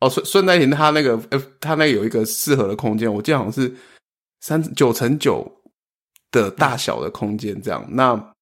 [0.00, 3.74] 哦顺顺带提，它那个呃，它那个有一个适合的空间，我记得好像是
[4.40, 5.50] 三九乘九
[6.30, 7.84] 的大小的空间这样。
[7.90, 8.32] 那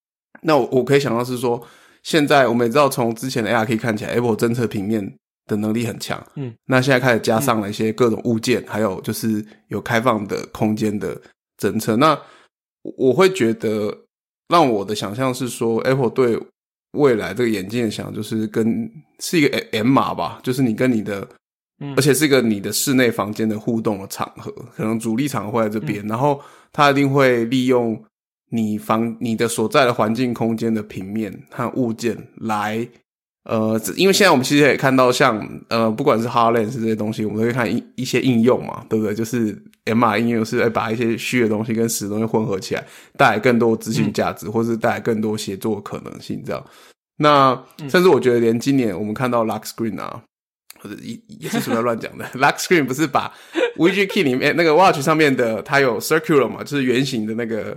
[0.42, 1.66] 那我我可以想到是说，
[2.02, 5.16] 现在我们也知道从之前的 ARK 看起来，Apple 侦测平面。
[5.50, 11.20] 的能力很强，嗯，那现在开始加上了一些各种物件，还有就是有开放的空间的
[11.58, 11.96] 侦测。
[11.96, 12.16] 那
[12.82, 13.92] 我会觉得，
[14.48, 16.40] 让我的想象是说，Apple 对
[16.92, 18.88] 未来这个眼镜的想，就是跟
[19.18, 21.28] 是一个 M 码吧，就是你跟你的，
[21.96, 26.40] 而且是一个你的室内房间的互动的场合，可能主力场会在这边，然后
[26.70, 28.00] 它一定会利用
[28.50, 32.88] 你房你的所在的环境空间的平面和物件来。
[33.50, 39.12] 呃，因为现在我们其实也看到，像呃，不管是 HoloLens 这些东西，我们都会看一一些应用嘛，对不对？
[39.12, 42.86] 就是 MR 应用是会把一些虚的东西跟实的东西混合起来，
[43.16, 46.40] 带来更多资讯价值，或是带来更多协作可能性。
[46.46, 46.64] 这样，
[47.16, 50.22] 那甚至我觉得，连今年我们看到 Lock Screen 啊，
[50.78, 53.34] 或者也也是什么乱讲的， Lock Screen 不是把
[53.76, 57.76] VG Key 里面那个 Watch 上面的它有 Circular 嘛，就是圆形的那个。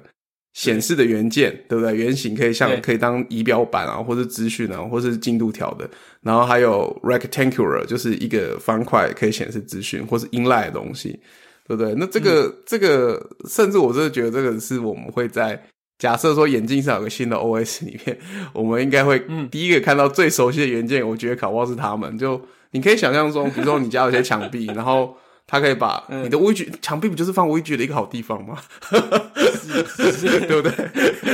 [0.54, 1.96] 显示的元件对不对？
[1.96, 5.90] 圆形可以像可以当仪表板啊，或是资讯啊，或是进度条的。
[6.22, 11.20] 然后还有 rectangular，就是一个方块可以显示资讯或是 inline 的东西，
[11.68, 11.96] 对不对？
[11.98, 15.60] 那这个这个，甚至我真的觉得这个是我们会在
[15.98, 18.18] 假设说眼镜上有个新的 OS 里面，
[18.54, 21.06] 我们应该会第一个看到最熟悉的元件。
[21.08, 22.16] 我觉得考不好是他们。
[22.18, 22.40] 就
[22.72, 25.18] 你可以想象中，比如说你家有些墙壁， 然后。
[25.46, 28.62] 它可以把你的微距墙壁不就是放微距的一个好地方吗？
[28.90, 30.74] 对不对？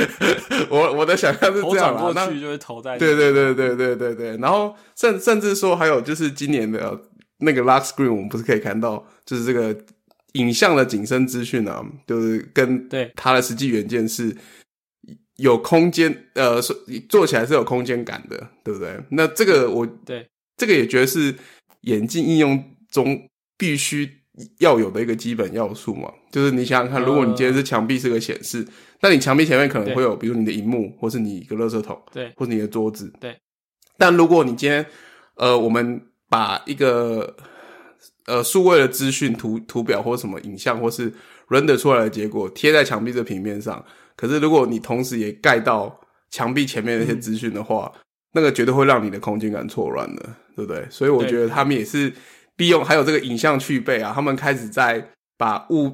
[0.68, 4.36] 我我的想象是这样过去就会投在对对对对对对对。
[4.38, 7.00] 然后甚甚至说还有就是今年的
[7.38, 9.76] 那个 Lock Screen，我们不是可以看到就是这个
[10.32, 14.36] 影像的景深资讯啊，就是跟对它的实际元件是
[15.36, 16.60] 有空间呃，
[17.08, 19.00] 做起来是有空间感的，对不对？
[19.10, 21.34] 那这个我对这个也觉得是
[21.82, 23.26] 眼镜应用中。
[23.60, 24.10] 必须
[24.58, 28.66] 要有的一个基本要素嘛，就是你想想看，如果你今天是墙壁是个显示，
[29.02, 33.36] 那你墙壁前面可能会有，比如你的荧幕，或是你一个垃圾桶，对，或是你的桌子，对。
[33.98, 34.86] 但如果你今天，
[35.34, 36.00] 呃，我们
[36.30, 37.36] 把一个
[38.24, 41.12] 呃数位的资讯图图表或什么影像，或是
[41.48, 43.84] render 出来的结果贴在墙壁这平面上，
[44.16, 46.00] 可是如果你同时也盖到
[46.30, 47.92] 墙壁前面那些资讯的话，
[48.32, 50.22] 那个绝对会让你的空间感错乱的，
[50.56, 50.86] 对不对？
[50.88, 52.10] 所以我觉得他们也是。
[52.60, 55.02] 利用还有这个影像去背啊，他们开始在
[55.38, 55.90] 把物，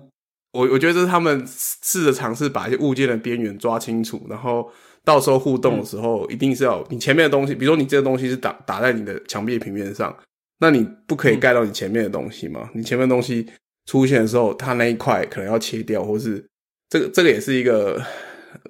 [0.53, 4.69] 我我觉得这是他们试着尝试把一些物件的边缘抓清楚，然后
[5.05, 10.14] 到时候互动的时候，一定是要你前面的东西，比如说你这个东西是打打在你的墙壁平面上，
[10.59, 12.69] 那你不可以盖到你前面的东西嘛？
[12.75, 13.47] 你前面东西
[13.87, 16.45] 出现的时候，它那一块可能要切掉，或是
[16.89, 18.05] 这个这个也是一个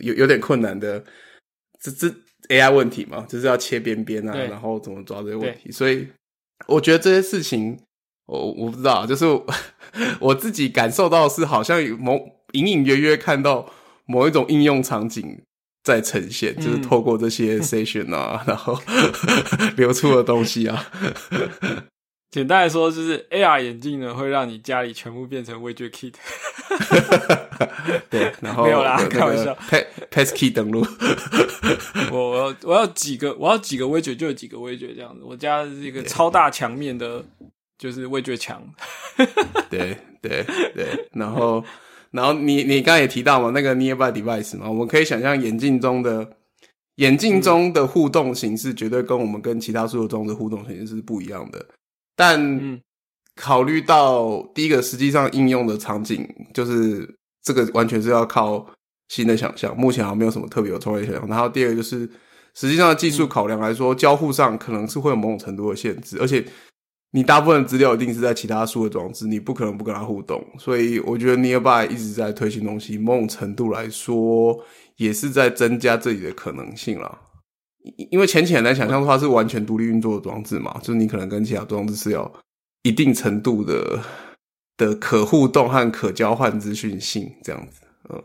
[0.01, 1.03] 有有点困难的，
[1.81, 2.15] 这这
[2.49, 6.07] AI 问题嘛，就是要切边边啊，然后怎么抓这些问题，所以
[6.67, 7.79] 我觉得这些事情。
[8.27, 9.25] 我我不知道，就是
[10.19, 12.19] 我自己感受到是好像某
[12.55, 13.71] 隐隐约约看到
[14.05, 15.41] 某一种应用场景
[15.85, 18.77] 在呈现，就是透过这些 session 啊，然后
[19.79, 20.87] 流出的东西啊。
[22.37, 26.12] 简单来说，就是 AR 眼镜呢，会让你家里全部变成 Widget Kit。
[28.11, 29.57] 对，然后没有啦，开玩笑
[30.11, 30.87] ，Passkey 登录。
[32.12, 35.22] 我我要我要几个，我要几个 Widget 就有几个 Widget 这样子。
[35.24, 37.24] 我家是一个超大墙面的。
[37.78, 38.62] 就是味觉墙，
[39.68, 40.43] 对对
[40.74, 41.62] 对，然后
[42.11, 46.26] 然后你你刚才也提到嘛，那个 nearby device 嘛，我们可以想象眼镜中的
[46.95, 51.66] 眼镜中的互动形式，绝对跟我们跟其他数据中的互动形式是不一样的。
[52.17, 52.81] 但
[53.37, 58.67] 考虑到第一个实际上应用的场景，就是这个完全是要靠
[59.09, 61.29] 新的想象，目前好像没有什么特别有创意想象。
[61.29, 62.09] 然后第二个就是
[62.55, 66.43] 实际上的技术考量来说，交互上可能是会有某种程度的限制，而且
[67.12, 70.43] 你大部分资料一定是在其他书的装置，你不可能不跟它互动。
[70.59, 74.59] 所以我觉得 Nearby 一直在推行东西，某种程度来说
[74.97, 77.19] 也是在增加自己的可能性了。
[78.11, 82.30] 因为浅浅来想象的话是完全独立运作的装置嘛，就是你可能跟其他装置是有
[82.82, 84.03] 一定程度的
[84.76, 87.82] 的可互动和可交换资讯性这样子。
[88.09, 88.22] 嗯，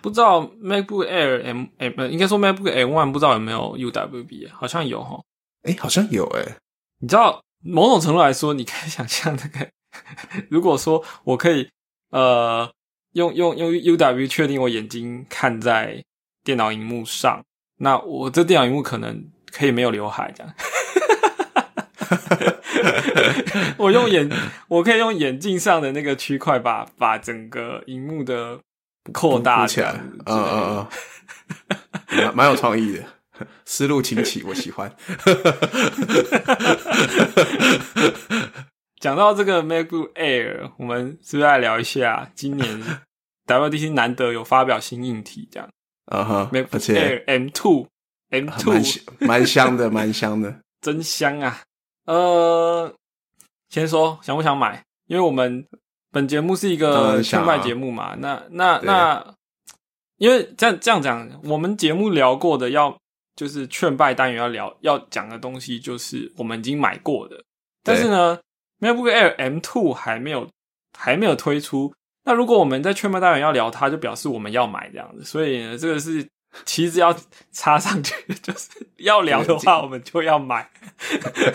[0.00, 5.20] 不知道 MacBook Air M M 应该说 MacBook M One 不知道有没有 UWB，好像有哈。
[5.62, 6.56] 哎，好像有哎。
[7.00, 9.68] 你知道某种程度来说，你可以想象那个，
[10.48, 11.68] 如果说我可以
[12.10, 12.70] 呃
[13.12, 16.02] 用用用 UW 确定我眼睛看在
[16.42, 17.42] 电脑荧幕上。
[17.78, 20.54] 那我这电脑荧幕可能可以没有刘海这样，
[23.78, 24.30] 我用眼，
[24.68, 28.58] 我可以用眼镜上的那个区块把把整个荧幕的
[29.12, 29.92] 扩大起来，
[30.26, 30.86] 嗯嗯
[32.08, 33.04] 嗯，蛮蛮有创意的，
[33.64, 34.94] 思路清奇，我喜欢。
[39.00, 42.80] 讲到这个 MacBook Air，我们是不是来聊一下今年
[43.48, 45.68] WDC 难得有发表新硬体这样？
[46.06, 47.86] 啊哈，而且 M two
[48.30, 48.74] M two
[49.20, 51.60] 蛮香的， 蛮香的，真香啊！
[52.06, 52.92] 呃，
[53.68, 54.82] 先说想不想买？
[55.06, 55.66] 因为我们
[56.10, 59.34] 本节目是一个劝卖节目嘛，那那那，
[60.16, 62.96] 因为这样这样讲，我们节目聊过的要
[63.36, 67.42] 就是劝败单元要聊要讲的东西，就是我们已经买过的，
[67.84, 68.38] 但是呢
[68.80, 70.48] ，MacBook Air M two 还没有
[70.98, 71.94] 还没有推出。
[72.24, 76.24] 那如果我们在圈卖单元要聊它，就表示我们要买这样子，所以呢，这个是
[76.64, 77.12] 旗子要
[77.50, 78.68] 插上去， 就是
[78.98, 80.70] 要聊的话，我们就要买。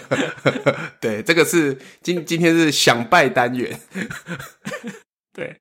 [0.99, 3.80] 对，这个是今今天是想拜单元。
[5.34, 5.55] 对，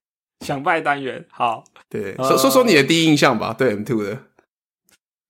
[0.45, 1.63] 想拜单元，好。
[1.89, 3.55] 对，说说说你的第一印象吧。
[3.57, 4.25] 对 M Two 的，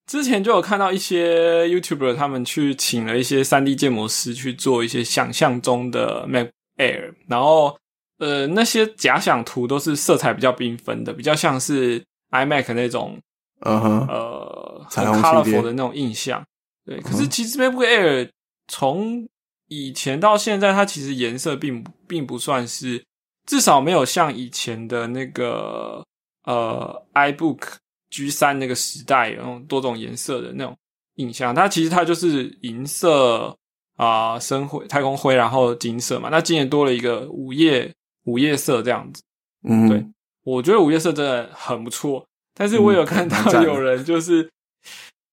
[0.07, 6.49] 之前就有看到一些 YouTuber 他们去请了一些三 D 建模师去做一些想象中的 Mac
[6.79, 7.77] Air，然后。
[8.18, 13.20] 呃，那些假想图都是色彩比较缤纷的，比较像是 iMac 那种，
[13.60, 16.42] 嗯哼，呃，很 colorful 的那种印象。
[16.86, 18.30] 对，可是其实 MacBook Air
[18.68, 19.28] 从
[19.68, 23.04] 以前到现在，它其实颜色并并不算是，
[23.44, 26.02] 至少没有像以前的那个
[26.44, 27.60] 呃 iBook
[28.08, 30.74] G 三那个时代有那种多种颜色的那种
[31.16, 31.54] 印象。
[31.54, 33.54] 它其实它就是银色
[33.96, 36.30] 啊、深灰、太空灰，然后金色嘛。
[36.30, 37.92] 那今年多了一个午夜。
[38.27, 39.22] 午夜色这样子，
[39.68, 40.07] 嗯，对，
[40.45, 42.24] 我觉得午夜色真的很不错。
[42.55, 44.51] 但是我有看到有人就是，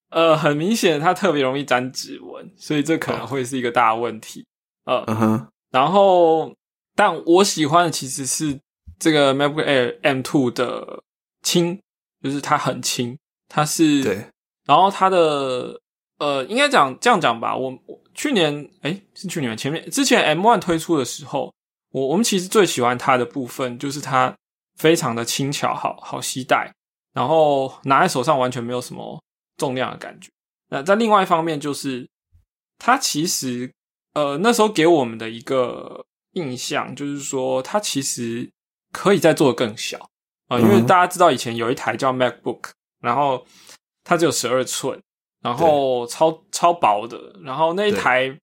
[0.10, 4.46] 呃，很明显它特别容易沾指纹，所以这可能会是一个大问题。
[4.86, 5.48] 呃，嗯哼。
[5.72, 6.54] 然后，
[6.96, 8.60] 但我喜欢的其实是
[9.00, 11.02] 这个 MacBook Air M2 的
[11.42, 11.80] 轻，
[12.22, 13.18] 就是它很轻，
[13.48, 14.26] 它是对。
[14.66, 15.80] 然后它的，
[16.20, 17.56] 呃，应该讲这样讲吧。
[17.56, 21.52] 我我去年，哎，是去年前面之前 M1 推出的时候。
[21.94, 24.36] 我我们其实最喜欢它的部分，就是它
[24.80, 26.74] 非常的轻巧，好好携带，
[27.14, 29.22] 然后拿在手上完全没有什么
[29.58, 30.30] 重量的感觉。
[30.70, 32.10] 那在另外一方面，就是
[32.80, 33.72] 它其实
[34.16, 38.50] 呃那时候给我们的一个印象，就是说它其实
[38.92, 40.10] 可以再做的更小
[40.48, 42.72] 啊，因为大家知道以前有一台叫 MacBook，
[43.02, 43.46] 然后
[44.04, 45.00] 它只有十二寸，
[45.44, 48.36] 然后超超薄的，然后那一台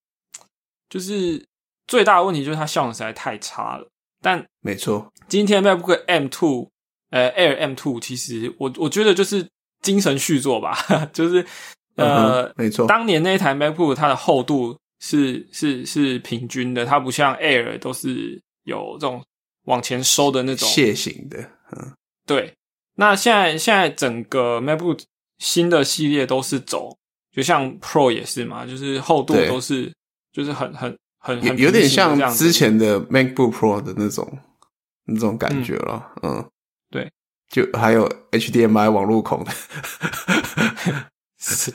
[0.89, 1.50] 就是。
[1.91, 3.84] 最大的问题就是它效能实在太差了，
[4.22, 6.70] 但没错，今天 MacBook M Two，
[7.11, 9.45] 呃，Air M Two，其实我我觉得就是
[9.82, 10.72] 精神续作吧，
[11.12, 11.45] 就是
[11.97, 19.20] 呃，没错，当年那一台 MacBook 它的厚度是是是平均的，它不像 Air 都是有这种
[19.64, 21.38] 往前收的那种楔形的，
[21.72, 21.93] 嗯，
[22.24, 22.55] 对。
[22.95, 25.01] 那现在现在整个 MacBook
[25.38, 26.97] 新的系列都是走，
[27.32, 29.93] 就像 Pro 也是嘛，就是厚度都是
[30.32, 30.97] 就是很很。
[31.23, 34.39] 很有有点像之前的 MacBook Pro 的那种
[35.05, 36.45] 那种感觉了，嗯，
[36.91, 37.11] 对，
[37.49, 39.53] 就还有 HDMI 网络孔的，
[41.39, 41.73] 是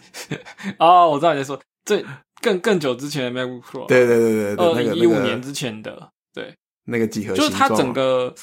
[0.80, 2.04] 哦，我知道你在说这
[2.42, 8.34] 更更久之前的 MacBook Pro，对对对对，二零一五年之前的，对，那个几何就是它整个，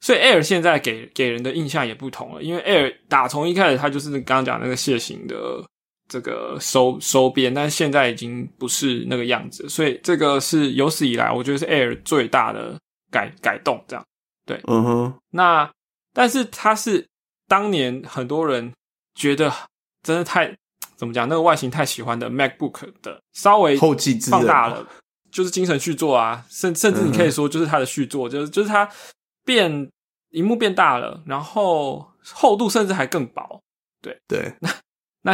[0.00, 5.64] 所以 Air 现在给给人的印象也不同了，因为 Air 打从一开始它就是刚刚讲那个蟹形的。
[6.10, 12.76] 这个收收编，但是现在已经不是那个样子，所以这个是有史以来我觉得是 Air 最大的
[13.12, 14.04] 改改动，这样。
[14.44, 15.14] 对，嗯哼。
[15.30, 15.70] 那
[16.12, 17.06] 但是它是
[17.46, 18.72] 当年很多人
[19.14, 19.52] 觉得
[20.02, 20.52] 真的太
[20.96, 24.84] 怎么讲，那个外形太喜欢的 MacBook 的稍微后继放大了，
[25.30, 28.88] 就是精神续作啊，甚甚至你可以说就是它的续作，就是就是它
[29.44, 29.88] 变
[30.30, 33.62] 荧幕变大了，然后厚度甚至还更薄。
[34.02, 34.18] 对。
[34.26, 34.68] 对，那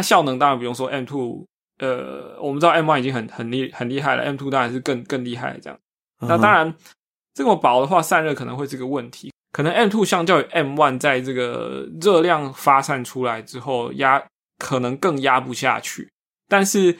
[0.01, 1.45] 效能当然不用说，M two，
[1.79, 5.79] 呃，我们知道 M one 已经很很厉很厉害了，M two 当然是更更厉害这样。
[6.19, 6.73] 那当然，
[7.33, 9.31] 这么薄的话，散热可能会是个问题。
[9.53, 14.21] 可能 M two 相较于 M one，在这个热量发散出来之后，压
[14.59, 16.09] 可能更压不下去。
[16.49, 16.97] 但是，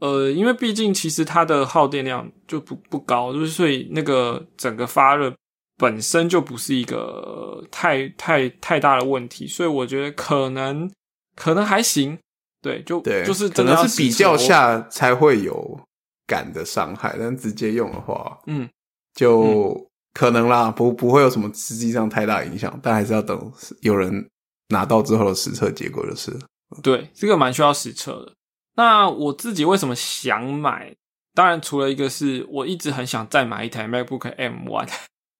[0.00, 5.34] 呃，因为毕竟其实它的耗电量就不不高，就是所以那个整个发热
[5.76, 10.90] 本身就不是一个太太太大的问题，所以我觉得可能
[11.34, 12.18] 可能还行。
[12.60, 15.80] 对，就对，就是可能是比较下才会有
[16.26, 18.68] 感的伤害，但直接用的话，嗯，
[19.14, 24.28] 就可能啦，不不会有什么实际上太大影响，但还是要等有人
[24.68, 26.36] 拿到之后的实测结果就是。
[26.82, 28.32] 对，这个蛮需要实测的。
[28.76, 30.94] 那我自己为什么想买？
[31.34, 34.88] 当然，除了一个是我一直很想再买一台 MacBook M One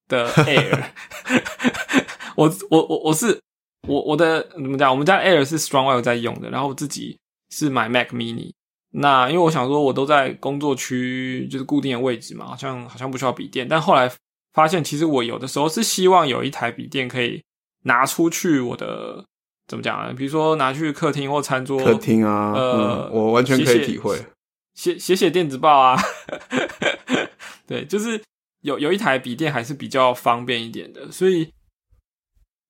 [0.07, 0.85] 的 Air，
[2.37, 3.41] 我我我我是
[3.89, 4.91] 我我的怎么讲？
[4.91, 7.19] 我们家 Air 是 Strongwell 在用的，然后我自己
[7.51, 8.53] 是买 Mac Mini。
[8.91, 13.67] 那因为我想说，我都在工作区，就是固定的位置嘛，好像好像不需要笔电。
[13.67, 14.11] 但后来
[14.53, 17.43] 发现，其实我有的时候是希望有一台笔电可以
[17.85, 19.25] 拿出去我的。
[19.69, 20.15] 怎么讲呢？
[20.15, 24.17] 比如说拿去客厅或餐桌，客厅啊，呃，我完全可以体会，
[24.73, 25.95] 写写写电子报啊，
[27.69, 28.19] 对，就是
[28.63, 31.53] 有有一台笔电还是比较方便一点的，所以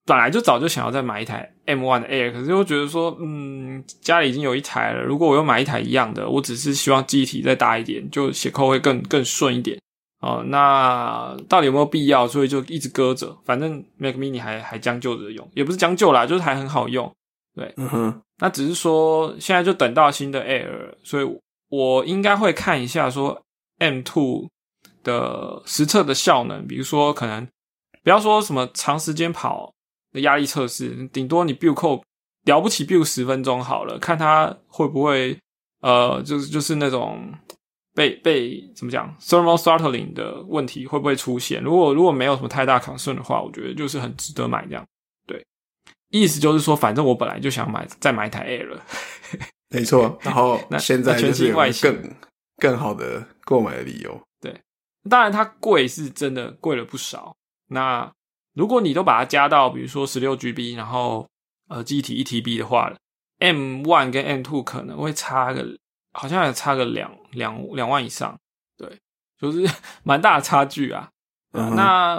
[0.09, 9.79] 本来就早就想要再买一台 M One 的 Air，可是又觉得说，嗯，家里已经有一台了，如果我又买一台一样的，我只是希望记忆体再大一点，就写扣会更更顺一点。
[10.23, 12.27] 哦，那到底有没有必要？
[12.27, 17.15] 所以就一直搁着，反正 Mac Mini 还还将就着用，也不是将就啦，就是还很好用。
[17.55, 18.23] 对，嗯哼。
[18.39, 21.39] 那只是说现在就等到新的 Air，所以
[21.69, 23.43] 我应该会看一下说
[23.79, 24.49] M Two
[25.05, 27.47] 的实测的效能，比如说可能
[28.03, 29.73] 不要说什么长时间跑
[30.19, 32.03] 的压力测试，顶多你 build 扣
[32.45, 35.39] 了不起 build 十分钟好了，看它会不会
[35.81, 37.33] 呃，就是就是那种。
[37.95, 41.61] 被被怎么讲？thermal throttling 的问题会不会出现？
[41.61, 44.87] 如果如果没有什么太大 concern 的话，我觉得就是很值得买这样。
[45.27, 45.45] 对，
[46.11, 48.85] 意思就是说，反正我本来就想买再买一台 Air 了，
[49.75, 50.17] 没错。
[50.23, 52.15] 然后那现在全新外更
[52.59, 54.23] 更好的购买的理由。
[54.41, 54.57] 对，
[55.11, 57.35] 当然它贵是真的贵了不少。
[57.67, 58.09] 那
[58.59, 61.27] 如果你都把它加到比如说十六 GB，然后
[61.69, 62.93] 呃记忆体一 TB 的话
[63.39, 65.65] ，M one 跟 M two 可能会差个。
[66.11, 68.37] 好像也差个两两两万以上，
[68.77, 68.99] 对，
[69.39, 69.65] 就是
[70.03, 71.09] 蛮大的差距啊。
[71.53, 72.17] 那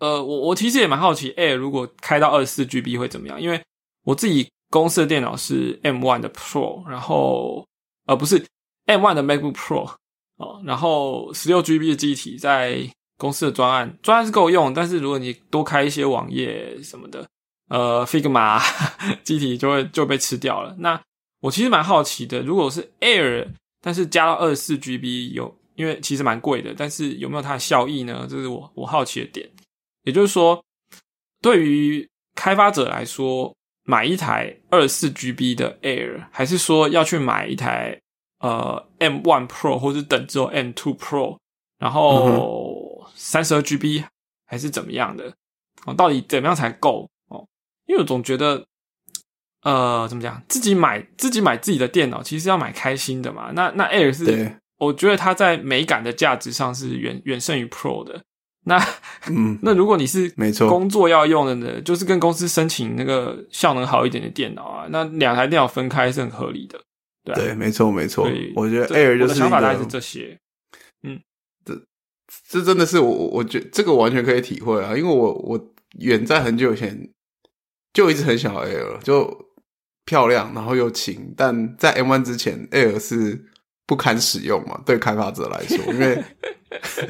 [0.00, 3.40] 呃，我我其实也蛮好奇，Air 如果开到二十四 GB 会怎么样？
[3.40, 3.62] 因为
[4.04, 7.66] 我自己公司的电脑是 M one 的 Pro，然后
[8.04, 8.44] 呃不是
[8.84, 9.94] M one 的 MacBook Pro
[10.36, 12.86] 哦，然后十六 GB 的机体在
[13.18, 17.26] 公司的专案专案是够用，但是如果你多开一些网页什么的，
[17.68, 18.58] 呃，Figma
[19.22, 20.74] 机体就会就被吃掉了。
[20.78, 20.98] 那
[21.40, 23.48] 我其实蛮好奇的，如果是 Air，
[23.82, 28.26] 但是加到二十四 GB 有，因为其实蛮贵的，但是有没有它的效益呢？
[28.30, 29.48] 这是我我好奇的点。
[30.04, 30.64] 也就是说，
[31.42, 33.54] 对于开发者来说，
[33.84, 38.00] 买一台二十四 GB 的 Air，还是说要去买一台
[38.40, 41.36] 呃 M One Pro 或者等之后 M Two Pro，
[41.78, 44.04] 然后三十二 GB
[44.46, 45.32] 还是怎么样的？
[45.86, 47.08] 哦，到底怎么样才够？
[47.28, 47.46] 哦，
[47.86, 48.64] 因为我总觉得。
[49.62, 50.40] 呃，怎么讲？
[50.48, 53.50] 自己买自己买自己的电脑，其实要买开心的嘛。
[53.54, 58.22] 那那 Air 是，我觉得它在美感的价值上是远远胜于 Pro 的。
[58.64, 58.78] 那
[59.26, 64.86] 嗯， 那如果你是没错工作要用的呢，就是跟公司申请那个效能好一点的电脑啊。
[64.90, 66.80] 那两台电脑分开是很合理的，
[67.24, 68.30] 对对，没错没错。
[68.54, 70.38] 我觉得 Air 就是想法大概是这些。
[71.02, 71.20] 嗯，
[72.48, 77.10] 这这真的是我我觉这个完全可以体会啊，因为我我远在很久以前
[77.92, 79.48] 就一直很想要 Air 就。
[80.08, 83.44] 漂亮，然后又轻，但在 M One 之前，Air 是
[83.86, 84.80] 不堪使用嘛？
[84.86, 86.24] 对开发者来说，因为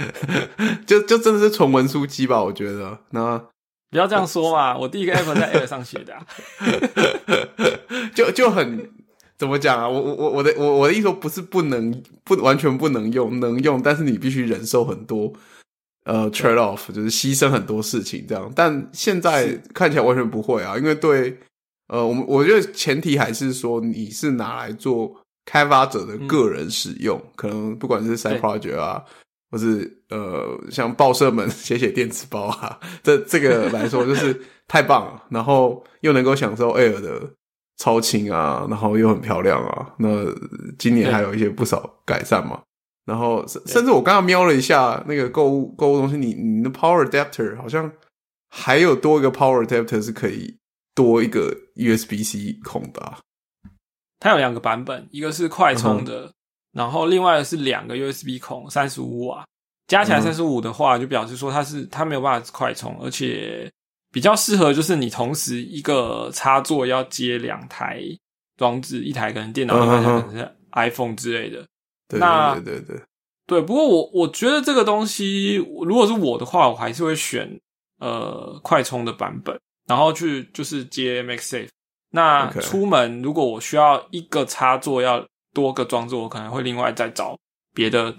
[0.84, 2.42] 就就真的是纯文书机吧？
[2.42, 3.38] 我觉得，那
[3.88, 4.76] 不要这样说嘛！
[4.76, 6.18] 我第一个 App 在 Air 上写的，
[8.16, 8.90] 就就很
[9.38, 9.88] 怎么讲啊？
[9.88, 15.32] 我我我我的我我的意思不是不能不完全不能用，能用，但是你必须忍受很多
[16.04, 18.52] 呃 trade off，就是牺牲很多事情这样。
[18.54, 21.38] 但现在看起来完全不会啊，因为对。
[21.90, 25.10] 呃，我们我觉得前提还是说你是拿来做
[25.46, 29.02] 开发者的个人使用，可能不管是 side project 啊，
[29.50, 37.22] 或是呃像报社们 写写电子报啊，这这个来说就是太棒了，然后又能够享受 Air 的
[37.78, 40.08] 超轻啊，然后又很漂亮啊，那
[40.78, 42.60] 今年还有一些不少改善嘛，
[43.06, 47.90] 然后甚甚至我刚刚瞄了一下那个购物购物东西，你你的 Power Adapter 好像
[48.50, 50.56] 还有多一个 power adapter 是可以
[50.94, 53.18] 多一个 USB C 孔的、啊。
[54.18, 56.32] 它有两个版本，一个是快充的，
[56.72, 59.44] 然后另外是两个 USB 孔，三十五瓦，
[59.86, 63.70] 加起来嗯三十五的话，就表示说它是它没有办法快充，而且
[64.10, 68.02] 比较适合就是你同时一个插座要接两台
[68.56, 71.66] 装置，一台可能电脑，一台嗯可能是 iPhone 之类的。
[72.08, 73.02] 对那对对对
[73.46, 77.58] 对，不过我我觉得这个东西，如果是我的话，我还是会选
[77.98, 81.68] 呃快充的版本，然后去就是接 MagSafe。
[82.10, 87.38] 那出门如果我需要一个插座要多个装置，我可能会另外再找
[87.74, 88.14] 别的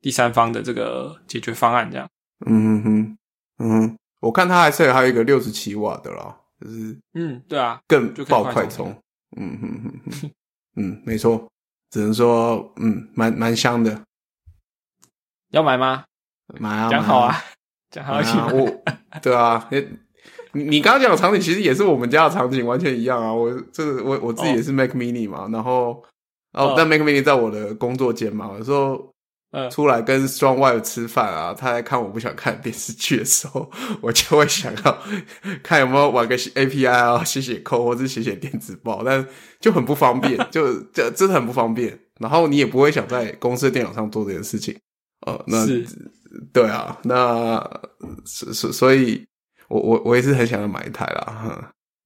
[0.00, 2.08] 第三方的这个解决方案，这样。
[2.46, 3.18] 嗯哼哼，
[3.58, 8.90] 嗯哼，我看它还是有还有一个六十七瓦的啦，就是嗯，对啊，更就爆快快充
[9.36, 9.52] 嗯。
[9.52, 10.30] 嗯哼哼哼，
[10.76, 11.46] 嗯，没错，
[11.90, 14.00] 只能说嗯，蛮蛮香的，
[15.50, 16.04] 要买吗？
[16.58, 17.36] 买啊，讲好啊，
[17.90, 18.52] 讲好买啊，一起买。
[18.52, 18.82] 我
[19.22, 19.88] 对啊，诶
[20.52, 23.32] 你你刚刚讲的场景其实也是我们家的场景，完全一样啊。
[23.32, 26.02] 我这个我我自己也是 Mac Mini 嘛，然后
[26.52, 29.13] 哦哦，但 Mac Mini 在我的工作间嘛，有时候
[29.54, 29.70] 嗯。
[29.70, 33.70] 出来跟 Strong Wife 吃饭啊，他在看我不想看的电视剧的时候，
[34.02, 34.98] 我就会想要
[35.62, 39.26] 看有没有玩个 API 啊，写写 code 或者写写电子报，但
[39.60, 41.98] 就很不方便， 就这真的很不方便。
[42.20, 44.76] 然后你也不会想在公司的电脑上做这件事情，
[45.26, 45.86] 呃，那是。
[46.52, 47.56] 对啊，那
[48.24, 49.24] 所所所以
[49.68, 51.64] 我我我也是很想要买一台啦，哼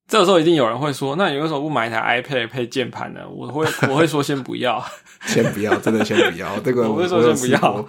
[0.08, 3.20] 这个时候一定有人会说，那你为什么不买一台 iPad 配键盘呢？
[3.28, 4.82] 我会我会说先不要。
[5.26, 7.86] 先不要，真的先不要， 这个我会说先不要，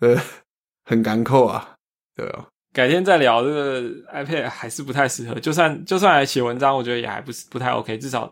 [0.00, 0.20] 呃，
[0.84, 1.74] 很干扣啊，
[2.16, 2.46] 对哦。
[2.72, 3.82] 改天再聊这个
[4.12, 8.30] iPad 还是不太适合，就算就算来写文章，我觉得也还不是不太 OK，至少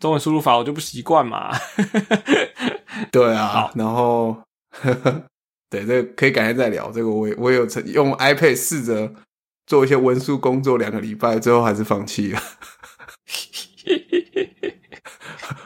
[0.00, 1.50] 中文输入法我就不习惯嘛。
[3.12, 4.36] 对啊好，然后
[5.68, 6.90] 对这个可以改天再聊。
[6.90, 9.12] 这个我也我也有曾用 iPad 试着
[9.70, 12.42] 做一些文书工作两个礼拜，最后还是放弃了。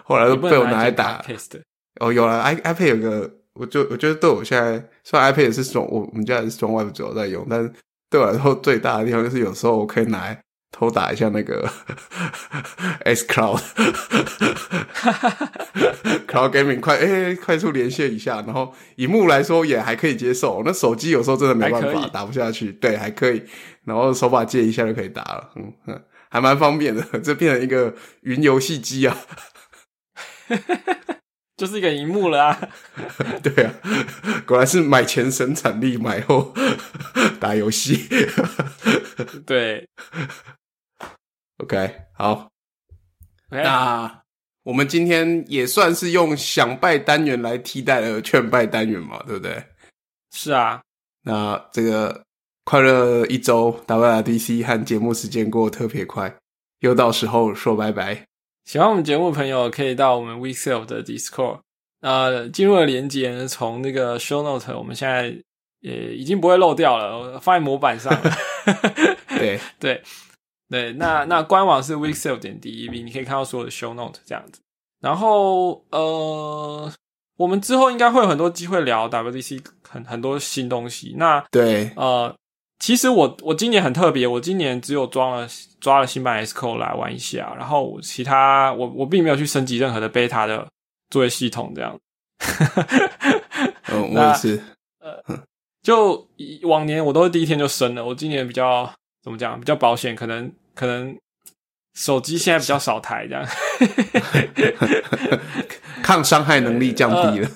[0.05, 1.25] 后来都被我拿来打。
[2.01, 7.73] 哦，有了 i iPad 有个，我就我觉得对我现在虽然 iPad 也是 Strong，我我们家也是 Strong Web 主要在用，但是
[8.11, 10.39] 对我来说最大的地方就是有时候我可以拿来
[10.71, 11.67] 偷打一下那个
[13.07, 13.63] S Cloud
[16.29, 23.43] Cloud Gaming 快哎、快速连线一下，然后荧幕来说也还可以接受，那手机有时候真的没办法打不下去，对，还可以，
[23.85, 29.17] 然后手把借一下就可以打了，嗯嗯，还蛮方便的，这变成一个云游戏机啊。
[31.57, 32.69] 就是一个荧幕了啊。
[33.43, 33.73] 对啊，
[34.45, 36.53] 果然是买前生产力，买后
[37.39, 38.09] 打游戏。
[39.47, 39.89] 对
[41.59, 42.51] OK，好
[43.51, 44.23] 那
[44.65, 49.65] 我们今天也算是用想拜单元来替代了劝拜单元嘛，对不对？
[50.33, 50.83] 是啊，
[51.23, 52.25] 那这个
[52.65, 56.35] 快乐一周 WRDC 和节目时间过得特别快，
[56.81, 58.27] 又到时候说拜拜。
[58.65, 61.61] 喜欢我们节目的朋友可以到我们 WeSelf 的 Discord，
[62.01, 65.37] 呃，进入的连接呢，从那个 Show Note，我们现在
[65.81, 68.31] 也已经不会漏掉了，我放在模板上了。
[69.37, 70.03] 对，对
[70.71, 74.61] 对，那那官网是 weekself 点 dev，你可以看到所有的 show note 这样子。
[75.03, 76.91] 然后呃，
[77.37, 81.15] 我们之后应该会有很多机会聊 WDC 很很多新东西。
[81.19, 82.35] 那对，呃，
[82.85, 85.49] 其实我我今年很特别，我今年只有装了
[85.81, 90.69] 抓了新版 S Code 来玩一下，然后我其他我我并没有去升级任何的 beta 的
[91.09, 91.99] 作业系统这样。
[93.91, 94.63] 嗯， 我也是，
[95.01, 95.17] 呃
[95.83, 98.93] 就以往年我都是第一天就升了，我今年比较
[99.23, 101.17] 怎么讲，比较保险，可能可能
[101.95, 103.47] 手机现在比较少台这样。
[106.05, 107.49] 抗伤害能力降低了。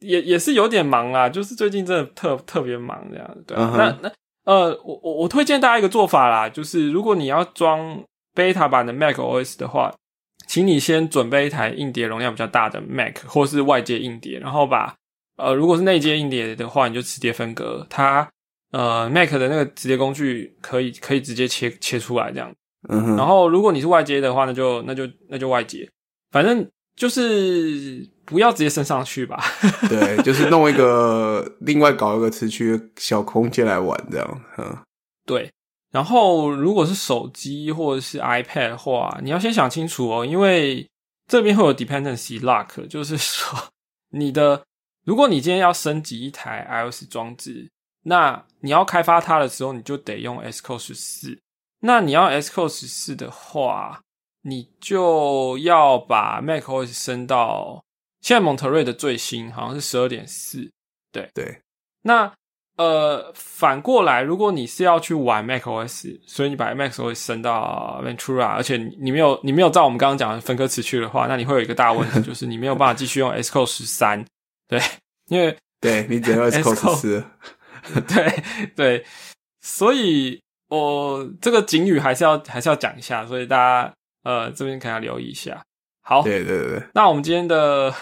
[0.00, 3.36] 也也是有点忙啦，就是最近真的特特别忙这样。
[3.46, 4.12] 对啊、嗯哼那那
[4.44, 8.02] 呃，我我我推荐大家一个做法啦，就是如果你要装
[8.34, 9.94] beta 版的 Mac OS 的话，
[10.46, 14.94] 请你先准备一台硬碟容量比较大的 Mac 或是外接硬碟，然后把
[15.36, 18.26] 呃如果是内接硬碟的话，你就直接分割，它
[18.72, 22.50] 呃 Mac 的那个直接工具可以可以直接切切出来这样。
[22.88, 25.86] 然后如果你是外接的话，那就那就那就外接，
[26.30, 26.66] 反正
[26.98, 29.42] 就是不要直接升上去吧。
[29.88, 34.76] 对，就是弄一个另外搞一个词区小空间来玩，这样，嗯，
[35.24, 35.50] 对，
[35.92, 40.86] 然后如果是手机或者是 iPad 的话，你要先想清楚哦，因为
[41.28, 43.56] 这边会有 dependency lock，就是说
[44.10, 44.62] 你的，
[45.04, 47.70] 如果你今天要升级一台 iOS 装置，
[48.04, 51.38] 那你要开发它的时候，你就得用 Xcode 十四。
[51.80, 54.00] 那你要 Xcode 十四的话，
[54.42, 57.82] 你就要把 macOS 升到
[58.20, 60.70] 现在 Monterey 的最新好像是十二点四。
[61.12, 61.28] 对。
[61.34, 61.60] 对，
[62.02, 62.32] 那
[62.76, 74.24] 呃，反过来，如果你是要去玩 macOS，所以你把 macOS 升到 Ventura，而且你没有你没有照我们刚刚讲的分割词去的话，那你会有一个大问题， 就是你没有办法继续用 Xcode 十三，
[74.68, 74.80] 对，
[75.26, 77.24] 因为对你只能 Xcode 十四，
[78.06, 78.44] 对
[78.76, 79.04] 对，
[79.60, 83.92] 所以我这个警语还是要还是要讲一下，所以大家
[84.28, 85.62] 呃这边可能要留意一下。
[86.02, 87.94] 好，对对对，那我们今天的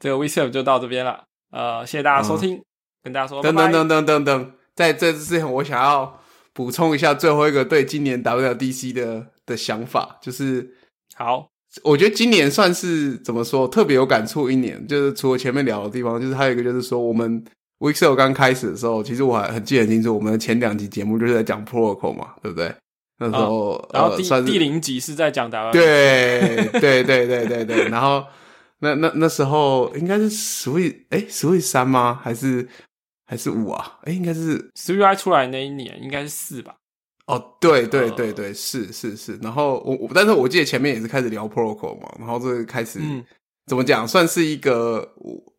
[0.00, 1.22] 这个 WeSave 就到这边了，
[1.52, 2.60] 呃，谢谢大家收听。
[3.04, 6.20] 跟大家说，等等等等等等，在这之前，我想要
[6.52, 10.68] 补充一下最后一个对今年 WDC 的的想法，就是
[11.14, 11.48] 好，
[11.84, 17.44] 我觉得今年算是怎么说特别有感触一年，就是除了前面聊的地方，就是还有一个就是说，我们
[17.78, 22.74] Weeksell 刚开始的时候，其实我还很记得很清楚，我们的前两集节目就是在讲 Protocol 嘛，对不对？
[23.18, 28.24] 那时候，然后第第零集是在讲 WDC，对对对对对对，然后
[28.78, 32.18] 那那那时候应该是 Switch 哎 Switch 三吗？
[32.22, 32.68] 还是？
[33.30, 33.98] 还是五啊？
[34.04, 36.76] 哎，应该是 C I 出来那一年，应该是四吧？
[37.26, 39.36] 哦，对对对对，是是是。
[39.42, 42.98] 然后我我，但是我记得前面也是开始聊 Protocol 嘛，然后这个开始
[43.66, 45.06] 怎么讲，算是一个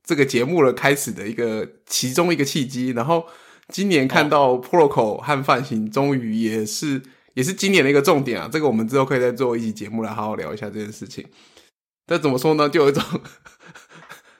[0.03, 2.89] 这个节目的开始的一个其中一个契机。
[2.89, 3.23] 然后
[3.67, 6.99] 今年看到 Protocol 和范型，终于也是
[7.33, 8.49] 也是今年的一个重点啊。
[8.51, 11.25] 这个我们之后可以再做一期节目来好好聊一下这件事情。
[12.05, 12.69] 但怎么说呢？
[12.69, 13.01] 就有一种。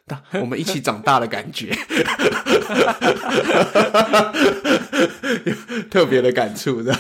[0.42, 1.68] 我们一起长大的感觉，
[5.92, 6.92] 特别的感触，的，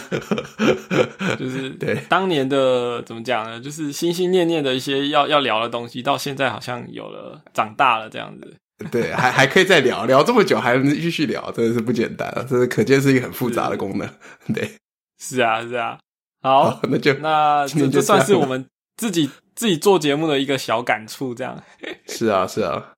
[1.39, 3.59] 就是 对当年的怎么讲呢？
[3.59, 8.55] 就是心心念念的一些要要聊的东西，到现在好像有了长大了这样子。
[8.91, 12.45] 对，还还可以再聊聊这么久，还能继续聊，真的是不简单啊！
[12.47, 14.07] 这是可见是一个很复杂的功能。
[14.53, 14.69] 对，
[15.19, 15.99] 是啊，是啊。
[16.41, 18.65] 好，那就那 这算是我们
[18.97, 21.61] 自己自己做节目的一个小感触，这样。
[22.07, 22.93] 是啊，是啊。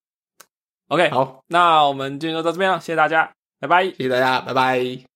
[0.88, 5.11] OK，好，那我们今天就到这边了，谢谢大家，拜拜，谢谢大家，拜拜。